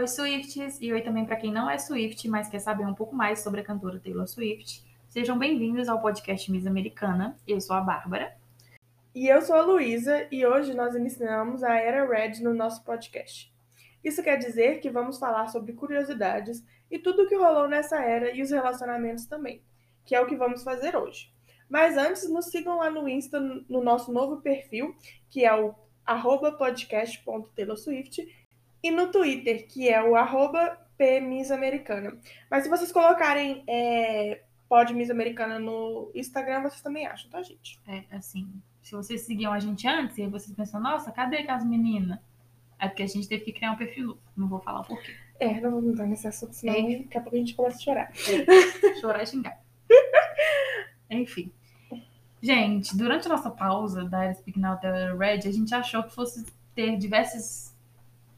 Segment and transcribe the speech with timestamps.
[0.00, 0.80] Oi, Swifts!
[0.80, 3.60] E oi também para quem não é Swift, mas quer saber um pouco mais sobre
[3.60, 4.82] a cantora Taylor Swift.
[5.10, 7.36] Sejam bem-vindos ao podcast Miss Americana.
[7.46, 8.34] Eu sou a Bárbara.
[9.14, 13.52] E eu sou a Luísa, e hoje nós iniciamos a Era Red no nosso podcast.
[14.02, 18.34] Isso quer dizer que vamos falar sobre curiosidades e tudo o que rolou nessa era
[18.34, 19.60] e os relacionamentos também,
[20.06, 21.30] que é o que vamos fazer hoje.
[21.68, 24.96] Mas antes, nos sigam lá no Insta, no nosso novo perfil,
[25.28, 25.74] que é o
[26.56, 28.26] podcast.taylorswift,
[28.82, 32.16] e no Twitter, que é o arroba pmissamericana.
[32.50, 37.78] Mas se vocês colocarem é, pod Miss Americana no Instagram, vocês também acham, tá, gente?
[37.86, 38.48] É, assim,
[38.82, 42.18] se vocês seguiam a gente antes, e vocês pensam, nossa, cadê aquelas meninas?
[42.78, 44.20] É porque a gente teve que criar um perfil novo.
[44.36, 45.14] Não vou falar por quê.
[45.38, 46.96] É, não vamos entrar nesse assunto, senão É.
[46.98, 48.12] daqui a pouco a gente começa a chorar.
[49.00, 49.60] Chorar e xingar.
[51.10, 51.52] Enfim.
[52.42, 56.14] Gente, durante a nossa pausa da Era Speak Now da Red, a gente achou que
[56.14, 57.69] fosse ter diversas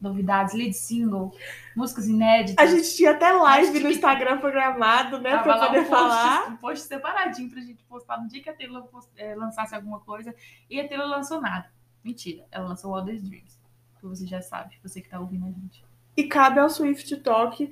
[0.03, 1.33] novidades, lead single,
[1.75, 2.63] músicas inéditas.
[2.63, 6.49] A gente tinha até live no Instagram programado, né, Tava pra poder um post, falar.
[6.49, 10.35] um post separadinho pra gente postar no dia que a Taylor eh, lançasse alguma coisa.
[10.69, 11.71] E a Taylor lançou nada.
[12.03, 12.45] Mentira.
[12.51, 13.59] Ela lançou All These Dreams.
[13.99, 15.83] Que você já sabe, você que tá ouvindo a gente.
[16.15, 17.71] E cabe ao Swift Talk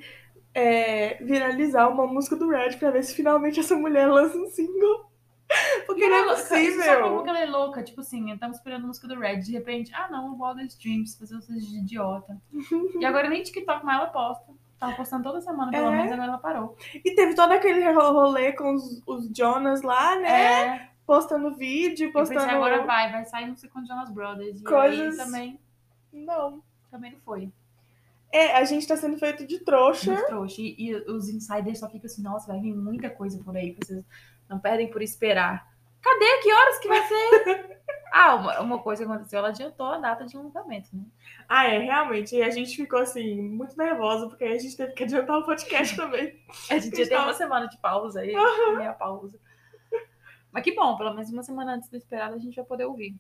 [0.54, 5.11] é, viralizar uma música do Red pra ver se finalmente essa mulher lança um single.
[5.86, 6.60] Porque não é louca.
[6.60, 7.24] Isso só prova possível.
[7.24, 7.84] que ela é louca.
[7.84, 9.38] Tipo assim, estamos esperando a música do Red.
[9.40, 11.18] De repente, ah não, These Dreams.
[11.18, 12.38] Fazer vocês de idiota.
[13.00, 14.52] e agora nem TikTok mais ela posta.
[14.80, 15.92] Tava postando toda semana, pelo É.
[15.92, 16.76] menos, agora ela parou.
[16.96, 20.64] E teve todo aquele ro- rolê com os, os Jonas lá, né?
[20.88, 22.56] É, Postando vídeo, eu pensei, postando.
[22.58, 24.62] agora vai, vai sair não sei quantos Jonas Brothers.
[24.62, 25.60] E Coisas- também,
[26.12, 26.64] Não.
[26.90, 27.52] também não foi.
[28.34, 30.14] É, a gente tá sendo feito de trouxa.
[30.14, 30.62] Muito trouxa.
[30.62, 34.04] E, e os insiders só ficam assim, nossa, vai vir muita coisa por aí, vocês
[34.52, 35.72] não perdem por esperar.
[36.02, 36.38] Cadê?
[36.44, 37.80] Que horas que vai ser?
[38.12, 41.03] ah, uma, uma coisa aconteceu, ela adiantou a data de lançamento, né?
[41.48, 42.36] Ah, é, realmente.
[42.36, 45.46] E a gente ficou assim, muito nervosa, porque aí a gente teve que adiantar o
[45.46, 46.40] podcast também.
[46.70, 48.34] A gente já tem uma semana de pausa aí,
[48.78, 49.40] meia pausa.
[50.52, 53.16] Mas que bom, pelo menos uma semana antes do esperado a gente vai poder ouvir.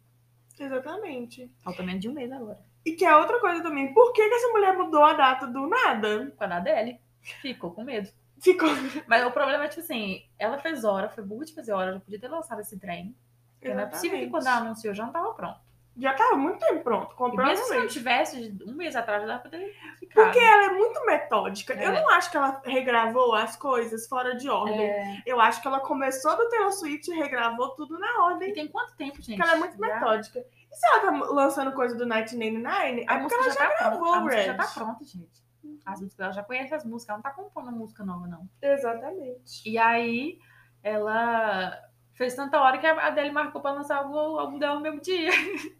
[0.59, 1.49] Exatamente.
[1.63, 2.59] Falta menos de um mês agora.
[2.85, 3.93] E que é outra coisa também.
[3.93, 6.33] Por que, que essa mulher mudou a data do nada?
[6.37, 6.99] Com a Adele.
[7.41, 8.09] Ficou com medo.
[8.41, 8.69] Ficou.
[9.07, 11.99] Mas o problema é, tipo assim, ela fez hora, foi burra de fazer hora, já
[11.99, 13.15] podia ter lançado esse trem.
[13.59, 15.59] Porque não é possível que quando ela anunciou já não tava pronto.
[15.97, 17.11] Já tava muito tempo pronto.
[17.13, 20.23] E Comprou mesmo se não tivesse, um mês atrás já pra ter ficado.
[20.23, 21.73] Porque ela é muito metódica.
[21.73, 22.01] Eu É.
[22.01, 24.81] não acho que ela regravou as coisas fora de ordem.
[24.81, 28.53] É, Eu acho que ela começou do Taylor Swift e regravou tudo na E ordem.
[28.53, 29.37] tem quanto tempo, gente?
[29.37, 30.39] Porque ela é muito Já- metódica.
[30.39, 33.89] E se ela tá lançando coisa do 1989, A é porque música ela já, tá
[33.89, 34.17] gravou, pronta.
[34.17, 35.40] A música já tá pronta, gente.
[35.85, 38.49] As músicas, ela já conhece as músicas, ela não tá compondo música nova, não.
[38.61, 39.67] Exatamente.
[39.69, 40.39] E aí,
[40.83, 41.77] ela
[42.13, 45.29] fez tanta hora que a Adele marcou pra lançar o álbum dela no mesmo dia.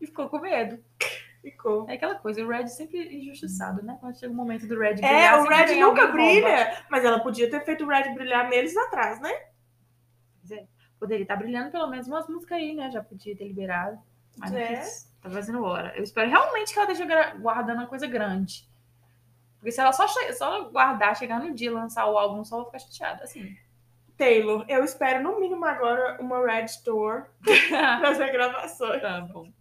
[0.00, 0.82] e ficou com medo.
[1.42, 1.88] Ficou.
[1.88, 3.96] É aquela coisa, o Red sempre injustiçado, né?
[4.00, 7.20] Quando chega o momento do Red É, brilhar, o sempre Red nunca brilha, mas ela
[7.20, 9.32] podia ter feito o Red brilhar meses atrás, né?
[10.98, 12.90] Poderia estar brilhando pelo menos umas músicas aí, né?
[12.90, 13.98] Já podia ter liberado.
[14.36, 14.76] Mas não É.
[14.76, 15.10] quis.
[15.22, 15.96] Tá fazendo hora.
[15.96, 18.69] Eu espero realmente que ela esteja guardando uma coisa grande.
[19.60, 22.78] Porque se ela só, só guardar, chegar no dia, lançar o álbum, só vou ficar
[22.78, 23.24] chateada.
[23.24, 23.54] Assim.
[24.16, 27.26] Taylor, eu espero no mínimo agora uma Red Tour
[27.70, 29.02] nas regravações.
[29.02, 29.52] tá bom.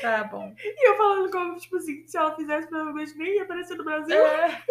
[0.00, 0.54] Tá bom.
[0.56, 4.16] E eu falando como, tipo assim, se ela fizesse, provavelmente nem ia aparecer no Brasil.
[4.16, 4.62] É.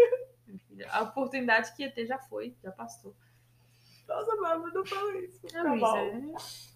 [0.90, 3.16] A oportunidade que ia ter já foi, já passou.
[4.07, 5.46] Nossa, mano, não fala isso.
[5.47, 5.97] É, Tá Luísa,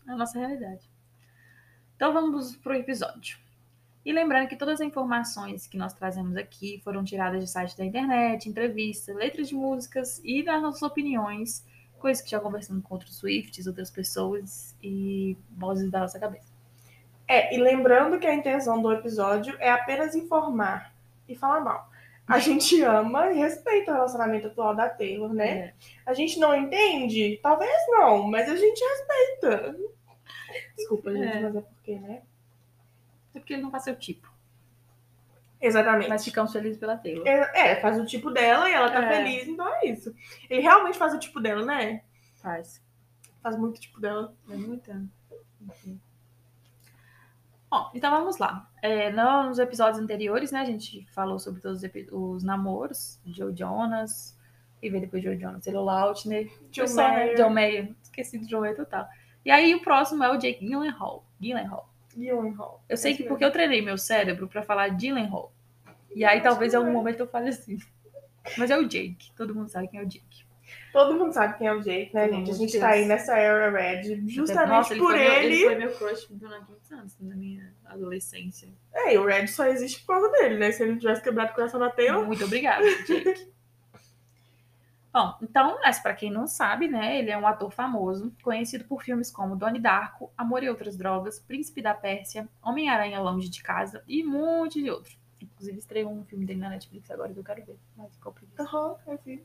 [0.08, 0.90] é a nossa realidade.
[1.96, 3.40] Então vamos pro episódio.
[4.08, 7.84] E lembrando que todas as informações que nós trazemos aqui foram tiradas de sites da
[7.84, 11.66] internet, entrevistas, letras de músicas e das nossas opiniões,
[12.00, 16.48] coisas que já conversamos com outros Swifts, outras pessoas e vozes da nossa cabeça.
[17.28, 20.94] É, e lembrando que a intenção do episódio é apenas informar
[21.28, 21.90] e falar mal.
[22.26, 25.50] A gente ama e respeita o relacionamento atual da Taylor, né?
[25.50, 25.74] É.
[26.06, 27.42] A gente não entende?
[27.44, 29.76] Talvez não, mas a gente respeita.
[30.78, 31.42] Desculpa, gente, É.
[31.42, 32.22] mas é porque, né?
[33.38, 34.28] É porque ele não faz seu tipo.
[35.62, 36.10] Exatamente.
[36.10, 37.26] Mas ficamos felizes pela Taylor.
[37.28, 39.10] É, é, faz o tipo dela e ela tá É.
[39.18, 40.14] feliz, então é isso.
[40.50, 42.04] Ele realmente faz o tipo dela, né?
[42.36, 42.84] Faz.
[43.42, 44.34] Faz muito tipo dela.
[44.50, 45.02] É muita.
[45.62, 46.00] Enfim.
[47.70, 48.70] Bom, então vamos lá.
[48.82, 53.54] É, no- nos episódios anteriores, né, a gente falou sobre todos os, os namoros, Joe
[53.56, 54.38] Jonas,
[54.82, 57.08] e veio depois Joe Jonas, Taylor Lautner, John né?
[57.08, 57.36] Mayer.
[57.36, 59.08] John Mayer, esqueci do John Mayer total.
[59.44, 61.26] E aí o próximo é o Jake Gyllenhaal.
[61.42, 61.90] Gyllenhaal.
[62.18, 62.84] Gyllenhaal.
[62.90, 63.36] Eu sei Esse que mesmo.
[63.36, 65.54] porque eu treinei meu cérebro pra falar Gyllenhaal.
[66.16, 67.78] E aí talvez em algum momento eu fale assim.
[68.58, 70.46] Mas é o Jake, todo mundo sabe quem é o Jake.
[70.92, 72.50] Todo mundo sabe quem é o Jake, né, gente?
[72.52, 73.00] A gente tá Deus.
[73.00, 75.46] aí nessa era Red justamente Nossa, por foi meu- ele.
[75.56, 78.70] ele foi meu crush durante muitos anos, na minha adolescência.
[78.94, 80.72] É, e o Red só existe por causa dele, né?
[80.72, 82.26] Se ele não tivesse quebrado o coração da Taylor.
[82.26, 83.48] Muito obrigada, Jake.
[85.14, 89.02] Bom, então, mas para quem não sabe, né, ele é um ator famoso, conhecido por
[89.02, 94.04] filmes como Donnie Darko, Amor e Outras Drogas, Príncipe da Pérsia, Homem-Aranha Longe de Casa
[94.08, 95.18] e um monte de outros.
[95.42, 97.80] Inclusive, estreou um filme dele na Netflix agora que eu quero ver.
[97.96, 98.62] Mas ficou preguiça.
[98.64, 99.44] Aham, eu vi.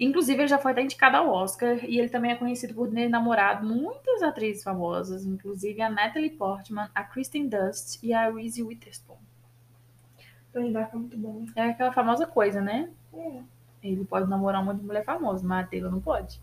[0.00, 3.08] Inclusive, ele já foi até indicado ao Oscar e ele também é conhecido por ter
[3.08, 9.18] namorado muitas atrizes famosas, inclusive a Natalie Portman, a Kristen Dunst e a Reese Witherspoon.
[10.52, 11.44] Donnie Darko é muito bom.
[11.56, 12.90] É aquela famosa coisa, né?
[13.12, 13.42] É.
[13.82, 16.40] Ele pode namorar um monte de mulher famosa, mas a Taylor não pode.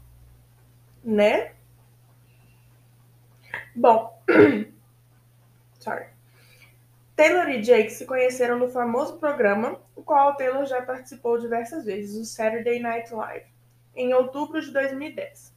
[1.03, 1.53] Né?
[3.75, 4.21] Bom.
[5.79, 6.05] Sorry.
[7.15, 12.15] Taylor e Jake se conheceram no famoso programa, o qual Taylor já participou diversas vezes,
[12.17, 13.45] o Saturday Night Live,
[13.95, 15.55] em outubro de 2010.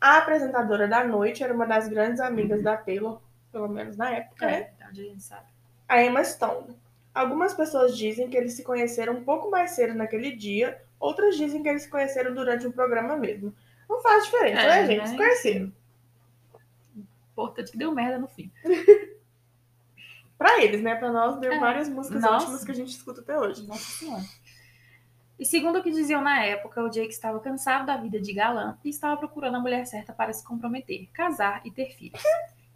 [0.00, 3.20] A apresentadora da noite era uma das grandes amigas da Taylor,
[3.52, 4.70] pelo menos na época, né?
[4.80, 5.46] É, onde a gente sabe.
[5.88, 6.76] a Emma Stone.
[7.14, 11.62] Algumas pessoas dizem que eles se conheceram um pouco mais cedo naquele dia, outras dizem
[11.62, 13.54] que eles se conheceram durante um programa mesmo.
[13.88, 14.98] Não faz diferença, É, né, gente?
[15.00, 15.06] né?
[15.06, 15.72] Se conheceram.
[17.32, 18.50] Importante que deu merda no fim.
[20.36, 20.94] Pra eles, né?
[20.94, 21.58] Pra nós, deu É.
[21.58, 22.44] várias músicas Nossa.
[22.44, 23.66] ótimas que a gente escuta até hoje.
[23.66, 24.22] Nossa Senhora.
[25.38, 28.76] E segundo o que diziam na época, o Jake estava cansado da vida de galã
[28.84, 32.20] e estava procurando a mulher certa para se comprometer, casar e ter filhos.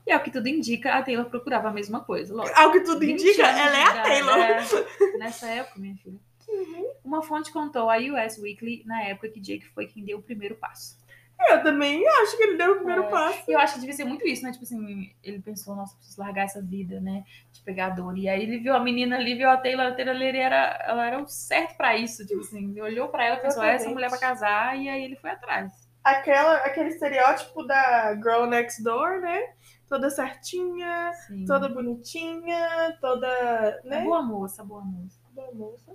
[0.07, 2.59] E ao que tudo indica, a Taylor procurava a mesma coisa, lógico.
[2.59, 4.37] Ao que tudo 20 indica, ela é a Taylor.
[4.39, 4.61] é,
[5.19, 6.19] nessa época, minha filha.
[6.53, 6.93] Uhum.
[7.05, 10.55] Uma fonte contou a US Weekly na época que Jake foi quem deu o primeiro
[10.57, 11.01] passo.
[11.49, 13.11] Eu também acho que ele deu o primeiro É.
[13.11, 13.51] passo.
[13.51, 14.53] E eu acho que devia ser muito isso, né?
[14.53, 17.25] Tipo assim, ele pensou, nossa, preciso largar essa vida, né?
[17.51, 18.17] De pegador.
[18.17, 21.21] E aí ele viu a menina ali, viu a Taylor, a Taylor era, ela era
[21.21, 22.25] o certo pra isso.
[22.25, 23.95] Tipo assim, ele olhou pra ela, pensou, essa Exatamente.
[23.95, 25.73] mulher pra casar, e aí ele foi atrás.
[26.05, 29.41] Aquela, aquele estereótipo da girl next door, né?
[29.89, 31.45] Toda certinha, Sim.
[31.45, 33.27] toda bonitinha, toda.
[33.29, 34.03] É né?
[34.05, 35.19] boa moça, boa moça.
[35.33, 35.93] Boa moça.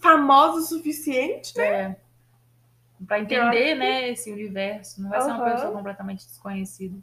[0.00, 1.64] Famosa o suficiente, né?
[1.64, 1.96] É.
[3.06, 5.02] Pra entender, né, esse universo.
[5.02, 6.98] Não vai ser uma pessoa completamente desconhecida.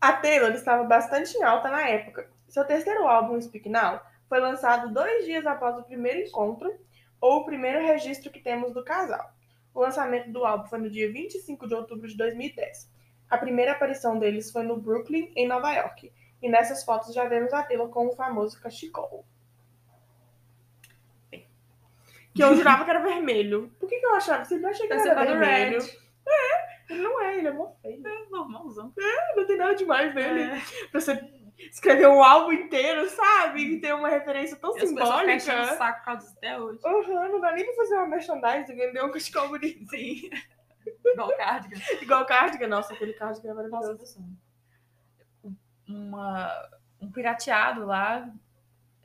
[0.00, 2.28] A Taylor estava bastante em alta na época.
[2.48, 6.72] Seu terceiro álbum, Speak Now, foi lançado dois dias após o primeiro encontro,
[7.20, 9.32] ou o primeiro registro que temos do casal.
[9.72, 12.88] O lançamento do álbum foi no dia 25 de outubro de 2010.
[13.28, 16.12] A primeira aparição deles foi no Brooklyn, em Nova York.
[16.40, 19.24] E nessas fotos já vemos a Taylor com o famoso cachecol.
[22.34, 23.70] Que eu jurava que era vermelho.
[23.78, 24.44] Por que, que eu achava?
[24.44, 25.80] Você não achei que Deve era vermelho?
[25.80, 26.04] Red.
[26.90, 28.06] Ele não é, ele é mó feio.
[28.06, 28.92] É normalzão.
[29.36, 30.60] Não tem nada demais nele É.
[30.90, 31.18] pra você
[31.58, 33.62] escrever um álbum inteiro, sabe?
[33.62, 35.76] E ter uma referência tão E as pessoas simbólica.
[35.76, 36.80] saco por causa até hoje.
[36.84, 39.88] Uhum, não dá nem pra fazer uma merchandising, vender um cachecol bonito.
[39.88, 40.28] Sim.
[41.06, 41.80] Igual cardigan.
[42.02, 42.66] Igual cardigan.
[42.68, 43.98] Nossa, aquele cardigan é Nossa, maravilhoso.
[44.00, 44.26] pessoal.
[45.88, 46.50] Uma,
[47.00, 48.28] um pirateado lá,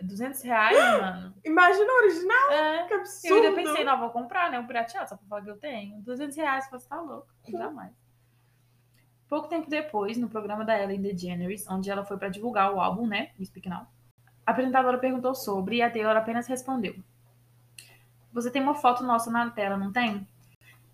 [0.02, 1.34] 200 reais, mano.
[1.46, 2.88] Imagina o original, É.
[2.88, 3.36] que Eu absurdo.
[3.48, 4.60] ainda pensei, não, vou comprar, né?
[4.60, 6.02] Um pirateado, só pra falar que eu tenho.
[6.02, 7.28] 200 reais, você tá louco.
[7.48, 7.92] Jamais.
[9.28, 13.06] Pouco tempo depois, no programa da Ellen DeGeneres, onde ela foi pra divulgar o álbum,
[13.06, 13.30] né?
[13.44, 13.86] Speak Now,
[14.46, 16.96] a apresentadora perguntou sobre e a Taylor apenas respondeu.
[18.34, 20.28] Você tem uma foto nossa na tela, não tem?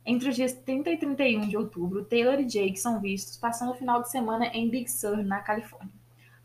[0.06, 3.76] Entre os dias 30 e 31 de outubro, Taylor e Jake são vistos passando o
[3.76, 5.95] final de semana em Big Sur, na Califórnia.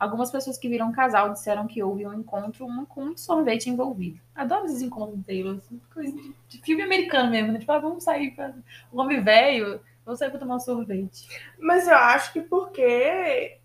[0.00, 3.69] Algumas pessoas que viram o casal disseram que houve um encontro um, com muito sorvete
[3.69, 4.19] envolvido.
[4.35, 7.59] Adoro esses encontros de Taylor, assim, coisa de, de filme americano mesmo, né?
[7.59, 8.54] Tipo, ah, vamos sair pra.
[8.90, 11.28] O homem velho, vamos sair pra tomar um sorvete.
[11.59, 13.59] Mas eu acho que porque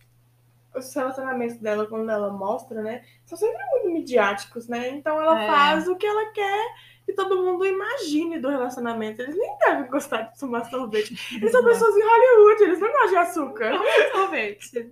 [0.76, 4.90] os relacionamentos dela, quando ela mostra, né, são sempre muito midiáticos, né?
[4.90, 5.48] Então ela É.
[5.48, 6.74] faz o que ela quer
[7.06, 9.22] que todo mundo imagine do relacionamento.
[9.22, 11.16] Eles nem devem gostar de tomar sorvete.
[11.36, 13.72] Eles são pessoas em Hollywood, eles não gostam de açúcar.
[14.12, 14.92] sorvete.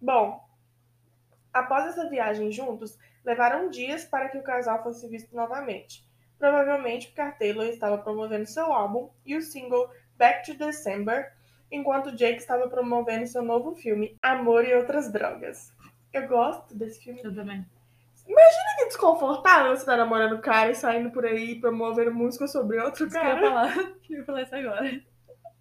[0.00, 0.42] Bom,
[1.52, 6.06] após essa viagem juntos, levaram dias para que o casal fosse visto novamente.
[6.38, 11.32] Provavelmente porque a Taylor estava promovendo seu álbum e o single Back to December,
[11.70, 15.72] enquanto Jake estava promovendo seu novo filme Amor e Outras Drogas.
[16.12, 17.20] Eu gosto desse filme.
[17.22, 17.66] Eu também.
[18.78, 23.06] Que desconfortável você tá namorando o cara e saindo por aí promovendo música sobre outro
[23.06, 23.48] Isso que eu ia cara.
[23.48, 23.76] falar.
[24.08, 25.00] Eu ia falar isso agora.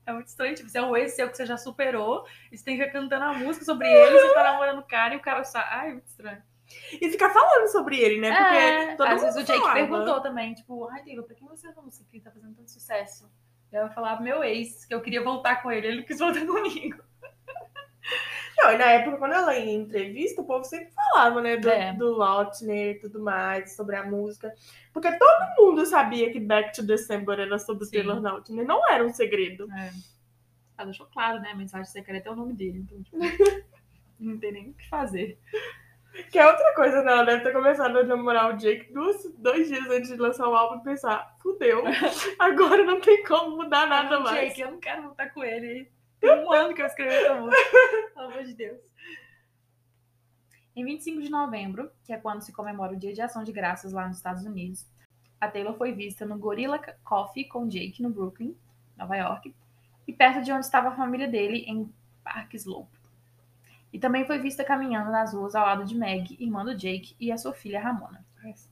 [0.08, 2.64] É muito estranho, tipo, você é um ex seu que você já superou, e você
[2.64, 5.22] tem que ficar cantando a música sobre ele, você tá namorando o cara e o
[5.22, 5.66] cara sai.
[5.70, 6.42] Ai, muito estranho.
[6.94, 8.30] E ficar falando sobre ele, né?
[8.32, 9.74] Porque É, todo às mundo vezes o Jake falava.
[9.80, 13.30] perguntou também, tipo, ai, Taylor, pra que você essa música que tá fazendo tanto sucesso?
[13.72, 16.20] Eu ia falar pro meu ex, que eu queria voltar com ele, ele não quis
[16.20, 17.04] voltar comigo.
[18.58, 21.70] Não, e na época, quando ela ia em entrevista, o povo sempre falava, né, do,
[21.70, 21.94] É.
[21.94, 24.52] do Lautner e tudo mais, sobre a música.
[24.92, 27.98] Porque todo mundo sabia que Back to December era sobre o Sim.
[27.98, 28.66] Taylor Lautner.
[28.66, 29.72] Não era um segredo.
[29.72, 29.92] É.
[30.76, 31.52] Ela deixou claro, né?
[31.52, 32.80] A mensagem secreta é o nome dele.
[32.80, 33.18] Então, tipo,
[34.20, 35.40] não tem nem o que fazer.
[36.32, 37.12] Que é outra coisa, né?
[37.12, 40.56] Ela deve ter começado a namorar o Jake duas, dois dias antes de lançar o
[40.56, 41.84] álbum e pensar, fudeu,
[42.40, 44.50] agora não tem como mudar nada mais.
[44.50, 45.92] Jake, eu não quero voltar com ele.
[46.20, 47.62] Tem um ano que eu escrevi essa música.
[48.14, 48.80] Pelo amor de Deus.
[50.76, 53.92] Em 25 de novembro, que é quando se comemora o Dia de Ação de Graças
[53.92, 54.86] lá nos Estados Unidos,
[55.40, 58.56] a Taylor foi vista no Gorilla Coffee com Jake no Brooklyn,
[58.96, 59.56] Nova York,
[60.08, 61.92] e perto de onde estava a família dele, em
[62.24, 62.98] Park Slope.
[63.92, 67.32] E também foi vista caminhando nas ruas ao lado de Meg, irmã do Jake, e
[67.32, 68.26] a sua filha Ramona.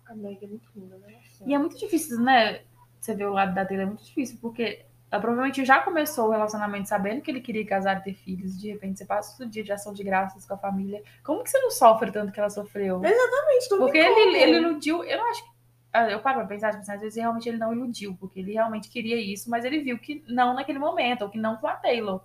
[0.06, 1.20] A Meg é muito linda, né?
[1.46, 2.64] E é muito difícil, né?
[3.00, 4.86] Você ver o lado da Taylor é muito difícil, porque
[5.16, 8.60] ela provavelmente já começou o relacionamento sabendo que ele queria casar e ter filhos.
[8.60, 11.02] De repente você passa o dia de ação de graças com a família.
[11.24, 13.02] Como que você não sofre tanto que ela sofreu?
[13.04, 15.04] Exatamente, não Porque ele, ele iludiu.
[15.04, 15.50] Eu não acho que.
[15.94, 18.52] ah, Eu paro pra pensar, tipo, assim, às vezes realmente ele não iludiu, porque ele
[18.54, 21.76] realmente queria isso, mas ele viu que não naquele momento, ou que não com a
[21.76, 22.22] Taylor.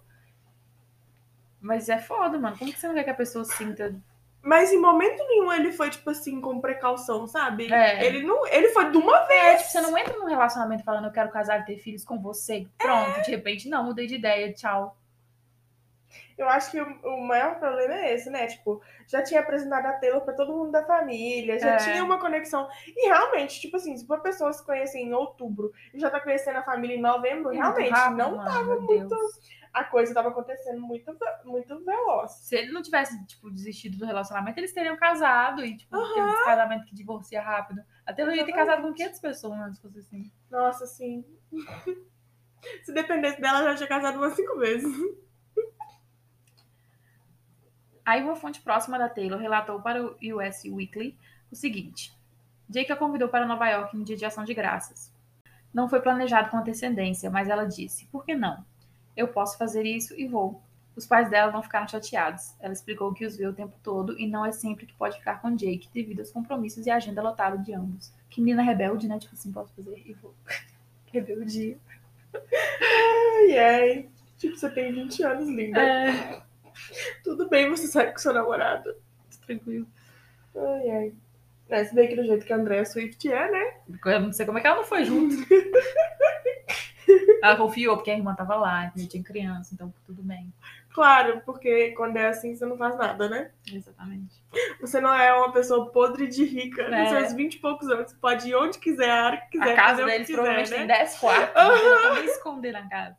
[1.60, 2.58] Mas é foda, mano.
[2.58, 3.94] Como que você não quer que a pessoa sinta.
[4.42, 7.70] Mas em momento nenhum ele foi, tipo assim, com precaução, sabe?
[7.72, 8.04] É.
[8.06, 8.46] Ele não.
[8.46, 9.58] Ele foi de uma É, vez.
[9.62, 12.66] tipo, você não entra num relacionamento falando eu quero casar e ter filhos com você.
[12.78, 14.96] Pronto, de repente, não, mudei de ideia, tchau.
[16.36, 18.46] Eu acho que o, o maior problema é esse, né?
[18.46, 21.76] Tipo, já tinha apresentado a Taylor pra todo mundo da família, já É.
[21.76, 22.66] tinha uma conexão.
[22.86, 26.56] E realmente, tipo assim, se uma pessoa se conhecer em outubro e já tá conhecendo
[26.56, 29.08] a família em novembro, realmente, rápido, não mano, tava muito.
[29.14, 29.59] Deus.
[29.72, 32.32] A coisa tava acontecendo muito, muito veloz.
[32.32, 36.86] Se ele não tivesse, tipo, desistido do relacionamento, eles teriam casado e, tipo, aquele casamento
[36.86, 37.82] que divorcia rápido.
[38.04, 40.32] A Taylor ia ter casado com 500 pessoas se fosse assim.
[40.50, 41.24] Nossa, assim.
[42.82, 44.92] se dependesse dela, já tinha casado umas cinco vezes.
[48.04, 51.16] Aí uma fonte próxima da Taylor relatou para o US Weekly
[51.50, 52.12] o seguinte.
[52.68, 55.12] Jake a convidou para Nova York no dia de ação de graças.
[55.72, 58.64] Não foi planejado com antecedência, mas ela disse, por que não?
[59.16, 60.62] Eu posso fazer isso e vou.
[60.96, 62.54] Os pais dela não ficaram chateados.
[62.60, 65.40] Ela explicou que os vê o tempo todo e não é sempre que pode ficar
[65.40, 68.12] com Jake devido aos compromissos e a agenda lotada de ambos.
[68.28, 69.18] Que menina rebelde, né?
[69.18, 70.34] Tipo assim, posso fazer e vou.
[71.12, 71.76] Rebeldia.
[72.34, 74.08] Ai, ai.
[74.38, 75.80] Tipo, você tem 20 anos, linda.
[75.80, 76.42] É,
[77.24, 78.94] Tudo bem você sair com seu namorado.
[79.46, 79.86] tranquilo.
[80.56, 81.14] Ai, ai.
[81.68, 83.74] É, se bem que do jeito que a Andrea Swift é, né?
[84.04, 85.34] Eu não sei como é que ela não foi junto.
[87.42, 89.08] ela confiou, porque a irmã tava lá, entendeu?
[89.08, 90.52] tinha criança, então tudo bem.
[90.92, 93.50] Claro, porque quando é assim, você não faz nada, né?
[93.72, 94.42] Exatamente.
[94.80, 96.82] Você não é uma pessoa podre de rica.
[96.82, 97.02] É.
[97.02, 98.10] Nos seus 20 e poucos anos.
[98.10, 99.72] Você pode ir onde quiser, a hora que quiser.
[99.72, 100.78] a casa deles quiser, provavelmente né?
[100.78, 101.54] tem 10 quartos.
[101.54, 103.16] Não tem nem esconder na casa.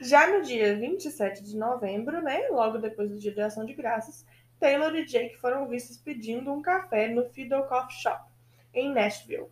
[0.00, 2.48] Já no dia 27 de novembro, né?
[2.50, 4.24] Logo depois do dia de ação de graças,
[4.58, 8.22] Taylor e Jake foram vistos pedindo um café no Fiddle Coffee Shop,
[8.72, 9.50] em Nashville.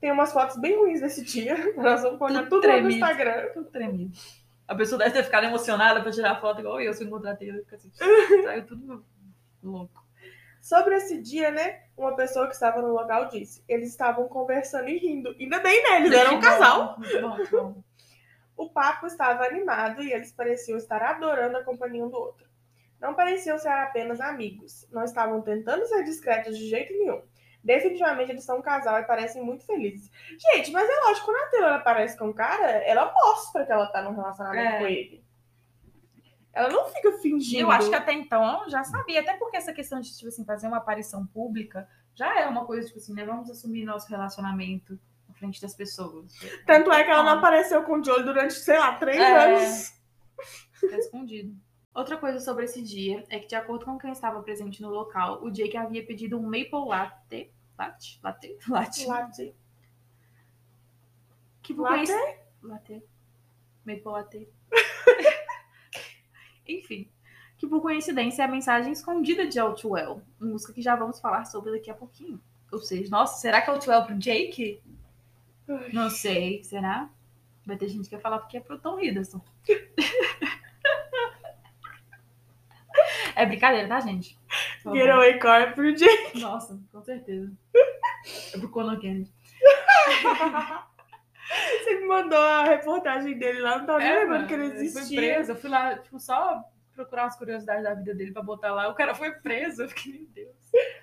[0.00, 1.56] Tem umas fotos bem ruins desse dia.
[1.76, 2.90] Nós vamos colocar Tudo tudo, lá no tremido.
[2.90, 3.48] Instagram.
[3.52, 4.18] Tudo tremido.
[4.66, 7.62] A pessoa deve ter ficado emocionada pra tirar foto, igual eu, se eu encontrar Taylor,
[7.62, 7.90] fica assim,
[8.44, 9.04] saiu tudo
[9.62, 10.06] louco.
[10.60, 11.84] Sobre esse dia, né?
[11.96, 15.34] Uma pessoa que estava no local disse: eles estavam conversando e rindo.
[15.40, 15.96] Ainda bem, né?
[15.96, 16.98] Eles eram um casal.
[17.20, 17.82] Bom, bom.
[18.56, 22.46] O papo estava animado e eles pareciam estar adorando a companhia um do outro.
[23.00, 24.86] Não pareciam ser apenas amigos.
[24.90, 27.22] Não estavam tentando ser discretos de jeito nenhum.
[27.62, 30.10] Definitivamente eles são um casal e parecem muito felizes.
[30.52, 33.86] Gente, mas é lógico, quando a Taylor aparece com o cara, ela mostra que ela
[33.88, 34.78] tá num relacionamento É.
[34.78, 35.24] com ele.
[36.52, 37.62] Ela não fica fingindo.
[37.62, 40.66] Eu acho que até então já sabia, até porque essa questão de tipo assim, fazer
[40.66, 43.24] uma aparição pública já é uma coisa, tipo assim, né?
[43.24, 44.98] Vamos assumir nosso relacionamento
[45.28, 46.32] na frente das pessoas.
[46.66, 49.36] Tanto é que ela não apareceu com o Joel durante, sei lá, três É.
[49.36, 49.92] anos.
[50.90, 51.54] Tá escondido.
[51.98, 55.42] Outra coisa sobre esse dia é que, de acordo com quem estava presente no local,
[55.42, 57.50] o Jake havia pedido um maple latte.
[57.76, 58.20] Latte?
[58.22, 58.56] Latte?
[58.70, 59.06] Latte.
[59.06, 59.54] Latte.
[61.60, 62.12] Que por Latte?
[62.12, 63.02] coinc- Latte.
[63.84, 64.48] Maple latte.
[66.68, 67.08] Enfim.
[67.56, 70.22] Que por coincidência é a mensagem escondida de Outwell.
[70.38, 72.40] Música que já vamos falar sobre daqui a pouquinho.
[72.70, 74.80] Ou seja, nossa, será que é Outwell pro Jake?
[75.68, 75.90] Ai.
[75.92, 77.10] Não sei, será?
[77.66, 79.40] Vai ter gente que vai falar porque é pro Tom Hiddleston.
[83.42, 84.38] é brincadeira, tá, gente?
[85.40, 86.38] Car pro Jake.
[86.40, 87.50] Nossa, com certeza.
[88.54, 89.32] É pro Conor Kennedy.
[91.82, 94.76] Você me mandou a reportagem dele lá, não tava nem lembrando que ele É, foi
[94.84, 95.18] existia.
[95.18, 95.52] preso.
[95.52, 96.62] Eu fui lá, tipo, só
[96.94, 98.88] procurar umas curiosidades da vida dele pra botar lá.
[98.88, 99.82] O cara foi preso.
[99.82, 100.56] Eu fiquei, meu Deus.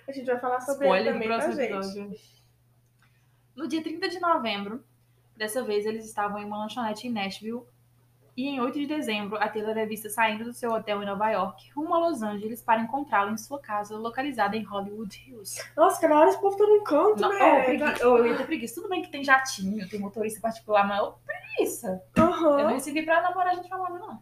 [0.07, 1.73] A gente vai falar sobre Spoiler ele também, tá, próximo gente?
[1.73, 2.11] episódio.
[3.55, 4.83] No dia 30 de novembro,
[5.35, 7.63] Dessa vez eles estavam em uma lanchonete em Nashville
[8.37, 11.29] e em 8 de dezembro a Taylor é vista saindo do seu hotel em Nova
[11.29, 15.61] York rumo a Los Angeles para encontrá-lo em sua casa localizada em Hollywood Hills.
[15.75, 17.61] Nossa, que na hora esse povo tá num canto, Não, né?
[17.61, 18.75] oh, pregui- oh, eu ia ter preguiça.
[18.75, 22.03] Tudo bem que tem jatinho, tem motorista particular, mas eu preguiça.
[22.17, 22.59] Aham.
[22.59, 24.19] Eu não recebi pra namorar gente famosa, não.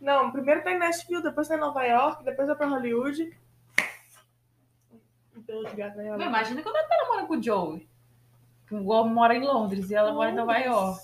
[0.00, 3.36] Não, primeiro tá em Nashville, depois tá em Nova York, depois vai pra Hollywood.
[5.46, 6.24] Pelo de gato aí, Não, olha.
[6.24, 7.88] imagina quando ela tá namorando com o Joey.
[8.68, 11.00] Que o Joe mora em Londres e ela mora em Nova York.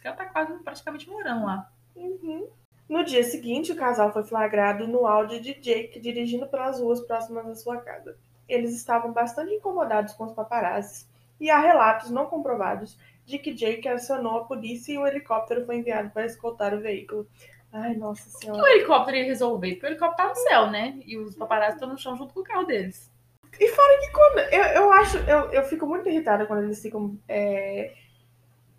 [0.00, 1.70] Que ela tá quase praticamente morando lá.
[1.96, 2.48] Uhum.
[2.88, 7.44] No dia seguinte, o casal foi flagrado no áudio de Jake dirigindo pelas ruas próximas
[7.46, 8.16] da sua casa.
[8.48, 11.06] Eles estavam bastante incomodados com os paparazzis
[11.38, 15.76] e há relatos não comprovados de que Jake acionou a polícia e um helicóptero foi
[15.76, 17.26] enviado para escoltar o veículo.
[17.70, 18.62] Ai, nossa O que senhora.
[18.62, 19.72] o helicóptero ia resolver?
[19.74, 20.98] Porque o helicóptero tá no céu, né?
[21.04, 23.12] E os paparazzi estão no chão junto com o carro deles.
[23.60, 24.38] E fora que quando.
[24.50, 25.18] Eu, eu acho.
[25.18, 27.92] Eu, eu fico muito irritada quando eles ficam é,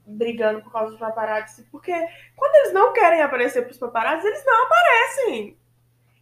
[0.09, 1.63] brigando por causa dos paparazzi.
[1.71, 1.93] Porque
[2.35, 5.57] quando eles não querem aparecer pros paparazzi, eles não aparecem.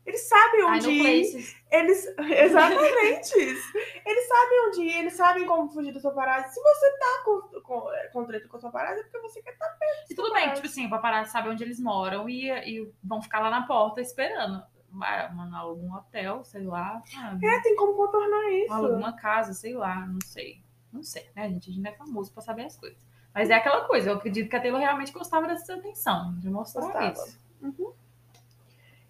[0.08, 1.56] Eles sabem onde ir.
[1.70, 2.06] Eles.
[2.18, 3.38] Exatamente.
[3.38, 6.54] eles sabem onde ir, eles sabem como fugir dos paparazzi.
[6.54, 9.68] Se você tá com, com, com treta com os paparazzi, é porque você quer estar
[9.68, 10.10] perto.
[10.12, 13.42] E tudo bem, tipo assim, o paparazzi sabe onde eles moram e, e vão ficar
[13.42, 14.64] lá na porta esperando.
[14.90, 17.02] Mano, algum hotel, sei lá.
[17.06, 17.46] sabe?
[17.46, 18.74] É, tem como contornar isso.
[18.74, 20.64] alguma casa, sei lá, não sei.
[20.92, 21.70] Não sei, né, gente?
[21.70, 23.07] A gente não é famoso pra saber as coisas.
[23.38, 26.82] Mas é aquela coisa, eu acredito que a Taylor realmente gostava dessa atenção, de mostrar
[26.82, 27.12] Gostava.
[27.14, 27.38] isso.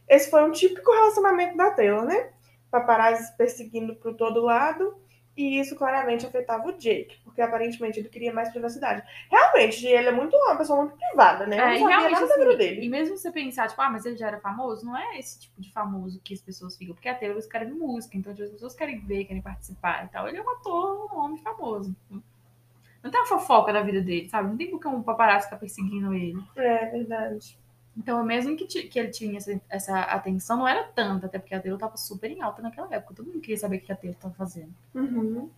[0.06, 2.32] Esse foi um típico relacionamento da Taylor, né?
[2.70, 4.98] Paparazzi perseguindo por todo lado.
[5.38, 9.04] E isso claramente afetava o Jake, porque aparentemente ele queria mais privacidade.
[9.30, 11.58] Realmente, ele é muito uma pessoa muito privada, né?
[11.58, 12.86] Eu É, não sabia realmente, nada da vida assim, dele.
[12.86, 15.62] e mesmo você pensar, tipo, ah, mas ele já era famoso, não é esse tipo
[15.62, 18.74] de famoso que as pessoas ficam, porque a Taylor escreve música, então tipo, as pessoas
[18.74, 20.28] querem ver, querem participar e tal.
[20.28, 21.96] Ele é um ator, um homem famoso.
[23.08, 24.50] Não tem uma fofoca da vida dele, sabe?
[24.50, 26.38] Não tem porque um paparazzi ficar perseguindo ele.
[26.58, 27.58] É, verdade.
[27.96, 31.62] Então, mesmo que, que ele tinha essa, essa atenção, não era tanta, até porque a
[31.62, 33.16] Taylor tava super em alta naquela época.
[33.16, 34.74] Todo mundo queria saber o que a Taylor tava fazendo.
[34.94, 35.50] Uhum.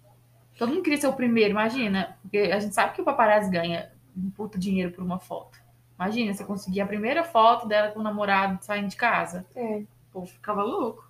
[0.58, 2.18] Todo mundo queria ser o primeiro, imagina.
[2.22, 5.60] Porque a gente sabe que o paparazzi ganha um puta dinheiro por uma foto.
[5.98, 9.46] Imagina, você conseguir a primeira foto dela com o namorado saindo de casa.
[9.56, 9.80] É.
[9.80, 11.09] O povo ficava louco.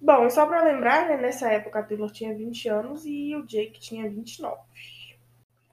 [0.00, 3.44] Bom, e só pra lembrar, né, nessa época a Taylor tinha 20 anos e o
[3.44, 4.56] Jake tinha 29.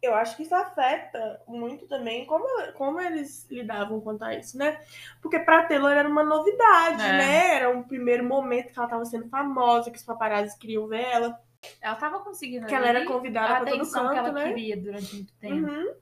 [0.02, 4.80] Eu acho que isso afeta muito também como, como eles lidavam quanto a isso, né?
[5.20, 7.12] Porque pra Taylor era uma novidade, É.
[7.18, 7.56] né?
[7.56, 11.40] Era um primeiro momento que ela tava sendo famosa, que os paparazzi queriam ver ela,
[11.82, 14.48] Ela tava conseguindo que ela era convidada a pra todo atenção que canto, ela né?
[14.50, 15.68] queria durante muito tempo.
[15.68, 15.94] Uhum.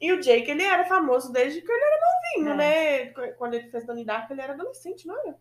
[0.00, 2.56] E o Jake, ele era famoso desde que ele era novinho, É.
[2.56, 3.32] né?
[3.36, 5.36] Quando ele fez Donnie Darko, ele era adolescente, não era?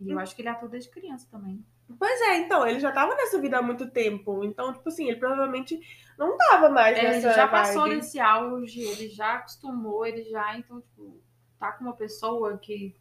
[0.00, 1.64] E eu acho que ele atua desde criança também.
[1.98, 4.42] Pois é, então, ele já tava nessa vida há muito tempo.
[4.44, 5.78] Então, tipo assim, ele provavelmente
[6.16, 7.96] não tava mais É, ele nessa já passou vibe.
[7.96, 11.20] desse auge, ele já acostumou, ele já, então, tipo,
[11.58, 12.94] tá com uma pessoa que.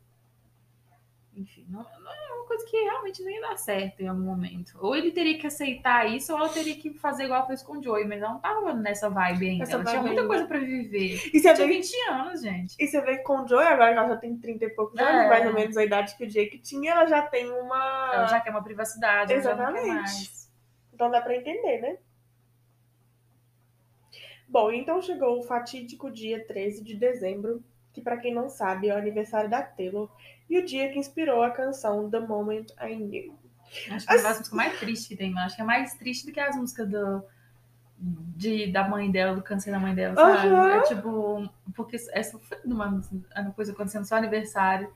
[1.35, 2.28] Enfim, não, não é
[2.59, 4.77] coisa que realmente não ia dar certo em algum momento.
[4.79, 7.83] Ou ele teria que aceitar isso, ou ela teria que fazer igual fez com o
[7.83, 9.59] Joey, mas ela não tava nessa vibe ainda.
[9.59, 10.33] Nessa ela tinha vibe muita ainda.
[10.33, 11.15] coisa pra viver.
[11.33, 12.75] E você Tinha vê, 20 anos, gente.
[12.79, 14.99] e você vê que com o Joey, agora que ela já tem 30 e poucos
[14.99, 15.03] É.
[15.03, 18.11] anos, mais ou menos a idade que o Jake tinha, ela já tem uma.
[18.13, 20.31] Ela já quer uma privacidade, Exatamente.
[20.93, 21.97] Então dá pra entender, né?
[24.47, 28.95] Bom, então chegou o fatídico dia 13 de dezembro, que pra quem não sabe é
[28.95, 30.09] o aniversário da Taylor,
[30.49, 33.37] e o dia que inspirou a canção The Moment I Knew.
[33.91, 35.37] Acho que é uma das músicas mais tristes que tem.
[35.37, 37.23] Acho que é mais triste do que as músicas do,
[37.99, 40.47] de, da mãe dela, do câncer da mãe dela, sabe?
[40.47, 40.71] Aham.
[40.71, 43.01] É tipo, porque essa foi uma,
[43.35, 44.91] uma coisa acontecendo no seu aniversário.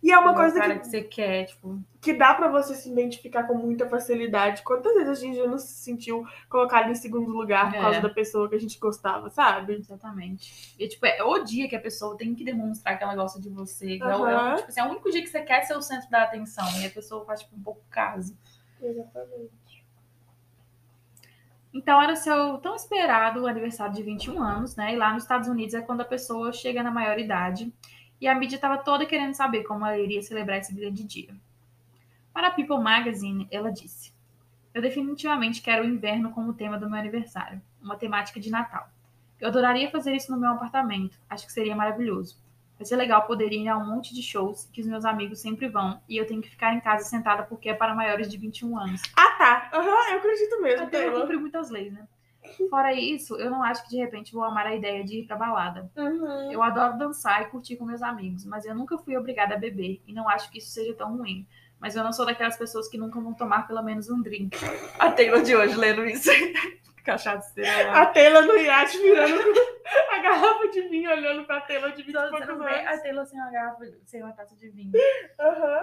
[0.00, 1.82] E é uma coisa o cara que que você quer, tipo.
[2.00, 4.62] que dá pra você se identificar com muita facilidade.
[4.62, 7.80] Quantas vezes a gente já não se sentiu colocado em segundo lugar por É.
[7.80, 9.74] causa da pessoa que a gente gostava, sabe?
[9.74, 10.74] Exatamente.
[10.78, 13.48] E, tipo, é o dia que a pessoa tem que demonstrar que ela gosta de
[13.48, 13.98] você.
[13.98, 15.76] que é o- é, o- tipo assim, é o único dia que você quer ser
[15.76, 16.64] o centro da atenção.
[16.80, 18.36] E a pessoa faz, tipo, um pouco caso.
[18.80, 19.84] Exatamente.
[21.74, 24.94] Então era seu tão esperado aniversário de 21 anos, né?
[24.94, 27.72] E lá nos Estados Unidos é quando a pessoa chega na maioridade.
[28.20, 31.34] E a mídia estava toda querendo saber como ela iria celebrar esse grande dia.
[32.32, 34.12] Para a People Magazine, ela disse:
[34.74, 38.88] Eu definitivamente quero o inverno como tema do meu aniversário, uma temática de Natal.
[39.40, 42.36] Eu adoraria fazer isso no meu apartamento, acho que seria maravilhoso.
[42.76, 45.68] Vai ser legal poder ir a um monte de shows que os meus amigos sempre
[45.68, 48.78] vão e eu tenho que ficar em casa sentada porque é para maiores de 21
[48.78, 49.02] anos.
[49.16, 49.70] Ah, tá.
[49.72, 52.06] Aham, eu acredito mesmo, Até eu cumpri muitas leis, né?
[52.68, 55.36] Fora isso, eu não acho que de repente vou amar a ideia de ir pra
[55.36, 55.90] balada.
[55.96, 56.52] Uhum.
[56.52, 60.00] Eu adoro dançar e curtir com meus amigos, mas eu nunca fui obrigada a beber
[60.06, 61.46] e não acho que isso seja tão ruim.
[61.80, 64.56] Mas eu não sou daquelas pessoas que nunca vão tomar pelo menos um drink.
[64.98, 66.30] A Taylor de hoje lendo isso.
[67.04, 67.92] Cachaceira.
[67.92, 69.40] A Taylor no iate virando
[70.10, 72.80] a garrafa de vinho, olhando pra Taylor de 20 Só e você não poucos vê
[72.80, 72.98] anos.
[72.98, 74.92] a Taylor sem uma garrafa, sem uma taça de vinho.
[75.40, 75.82] Aham.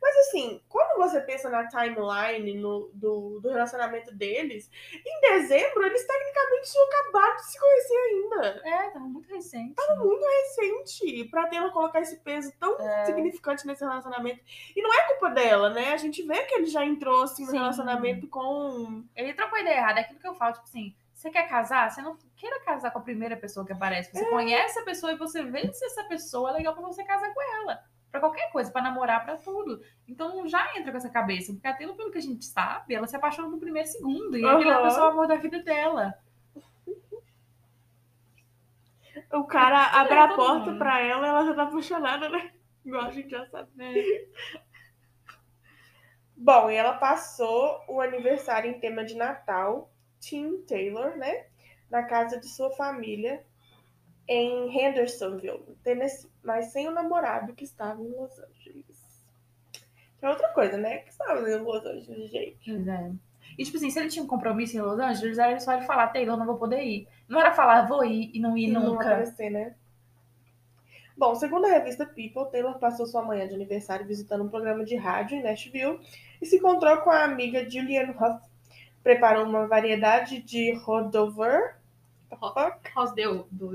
[0.00, 4.70] Mas assim, quando você pensa na timeline no- do, do relacionamento deles,
[5.04, 8.60] em dezembro eles tecnicamente tinham acabado de se conhecer ainda.
[8.64, 9.74] É, tava muito recente.
[9.98, 11.24] Muito recente.
[11.30, 13.04] Pra Taylor colocar esse peso tão É.
[13.06, 14.40] significante nesse relacionamento.
[14.74, 15.92] E não é culpa dela, né?
[15.92, 17.58] A gente vê que ele já entrou assim no Sim.
[17.58, 19.04] relacionamento com.
[19.14, 20.00] Ele trocou ideia errada.
[20.00, 21.90] É aquilo que eu falo, tipo assim, você quer casar?
[21.90, 24.12] Você não queira casar com a primeira pessoa que aparece.
[24.12, 27.32] Você conhece a pessoa e você vê se essa pessoa é legal pra você casar
[27.32, 27.82] com ela.
[28.14, 29.82] Pra qualquer coisa, pra namorar, pra tudo.
[30.06, 31.52] Então já entra com essa cabeça.
[31.52, 34.38] Porque a Taylor, pelo que a gente sabe, ela se apaixona no primeiro segundo.
[34.38, 36.14] E aquele é a pessoa o amor da vida dela.
[39.32, 40.78] O cara abre a todo porta mundo.
[40.78, 42.52] pra ela ela já tá apaixonada, né?
[42.84, 43.68] Igual a gente já sabe.
[43.80, 44.28] É.
[46.36, 51.46] Bom, e ela passou o aniversário em tema de Natal, Tim Taylor, né?
[51.90, 53.44] Na casa de sua família
[54.28, 59.24] em Hendersonville, Tennessee, mas sem o namorado que estava em Los Angeles.
[60.18, 60.98] Que é outra coisa, né?
[60.98, 62.58] Que estava em Los Angeles, gente.
[62.64, 63.12] Pois é.
[63.58, 66.08] E, tipo assim, se ele tinha um compromisso em Los Angeles, era só ele falar,
[66.08, 67.08] Taylor, não vou poder ir.
[67.28, 69.06] Não era falar, vou ir e não ir E não nunca.
[69.06, 69.74] aparecer, né?
[71.16, 74.96] Bom, segundo a revista People, Taylor passou sua manhã de aniversário visitando um programa de
[74.96, 76.00] rádio em Nashville
[76.42, 78.40] e se encontrou com a amiga Julianne Hough.
[79.02, 81.76] Preparou uma variedade de rodover
[82.94, 83.68] Ross deu do